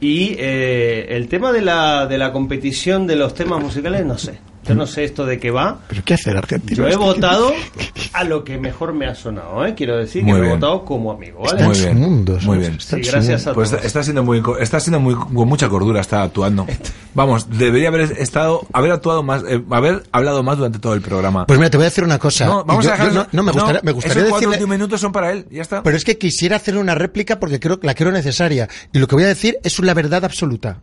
[0.00, 4.38] Y eh, el tema de la, de la competición de los temas musicales, no sé.
[4.66, 5.78] Yo no sé esto de qué va.
[5.88, 6.76] ¿Pero qué hacer, argentino?
[6.76, 7.52] Yo he Este- votado
[8.12, 9.74] a lo que mejor me ha sonado, ¿eh?
[9.74, 10.60] Quiero decir Muy que lo he bien.
[10.60, 11.64] votado como amigo, ¿vale?
[11.64, 12.38] Muy bien, mundo.
[12.42, 12.80] muy bien.
[12.80, 13.84] Sí, gracias a Pues todos.
[13.84, 16.66] está siendo muy, está siendo muy, con mucha cordura, está actuando.
[17.14, 21.46] Vamos, debería haber estado, haber actuado más, eh, haber hablado más durante todo el programa.
[21.46, 22.46] Pues mira, te voy a decir una cosa.
[22.46, 24.64] no, vamos yo- a dejar no, no, me gustaría, me gustaría esos cuatro decirle...
[24.64, 25.82] últimos minutos son para él, ya está.
[25.82, 28.68] Pero es que quisiera hacerle una réplica porque creo la creo necesaria.
[28.92, 30.78] Y lo que voy a decir es la verdad absoluta.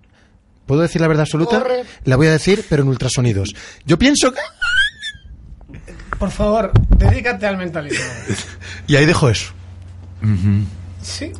[0.71, 1.59] ¿Puedo decir la verdad absoluta?
[1.59, 1.83] Corre.
[2.05, 3.53] La voy a decir, pero en ultrasonidos.
[3.85, 4.39] Yo pienso que...
[6.17, 8.05] Por favor, dedícate al mentalismo.
[8.87, 9.51] Y ahí dejo eso.
[11.01, 11.33] Sí.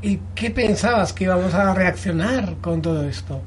[0.00, 3.42] ¿Y, qué pensabas que íbamos a reaccionar con todo esto?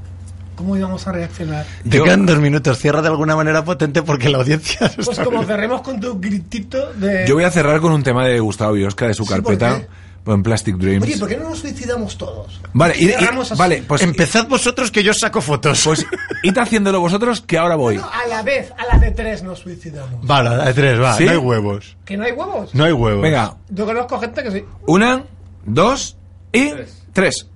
[0.57, 1.66] ¿Cómo íbamos a reaccionar?
[1.89, 2.78] Te Yo- quedan dos minutos.
[2.78, 4.91] Cierra de alguna manera potente porque la audiencia...
[5.03, 7.26] Pues como cerremos con tu gritito de...
[7.28, 9.80] Yo voy a cerrar con un tema de Gustavo Biosca de su Sí, ¿por carpeta,
[9.80, 9.88] qué?
[10.26, 11.03] En Plastic Dreams.
[11.05, 12.59] Oye, ¿por qué no nos suicidamos todos?
[12.74, 13.59] Vale, y, y- Cerramos así.
[13.59, 15.82] vale, pues, Empezad vosotros que yo saco fotos.
[15.84, 16.05] pues
[16.43, 17.97] id haciéndolo vosotros que ahora voy.
[17.97, 20.26] No, a la vez, a la de tres nos suicidamos.
[20.26, 21.17] Vale, la de tres, va.
[21.17, 21.26] ¿Sí?
[21.26, 21.97] No hay huevos.
[22.05, 22.74] ¿Que no hay huevos?
[22.74, 23.21] No hay huevos.
[23.21, 24.63] Venga, Yo conozco gente que sí.
[24.88, 25.24] una,
[25.65, 26.15] dos
[26.51, 26.71] y
[27.13, 27.47] tres.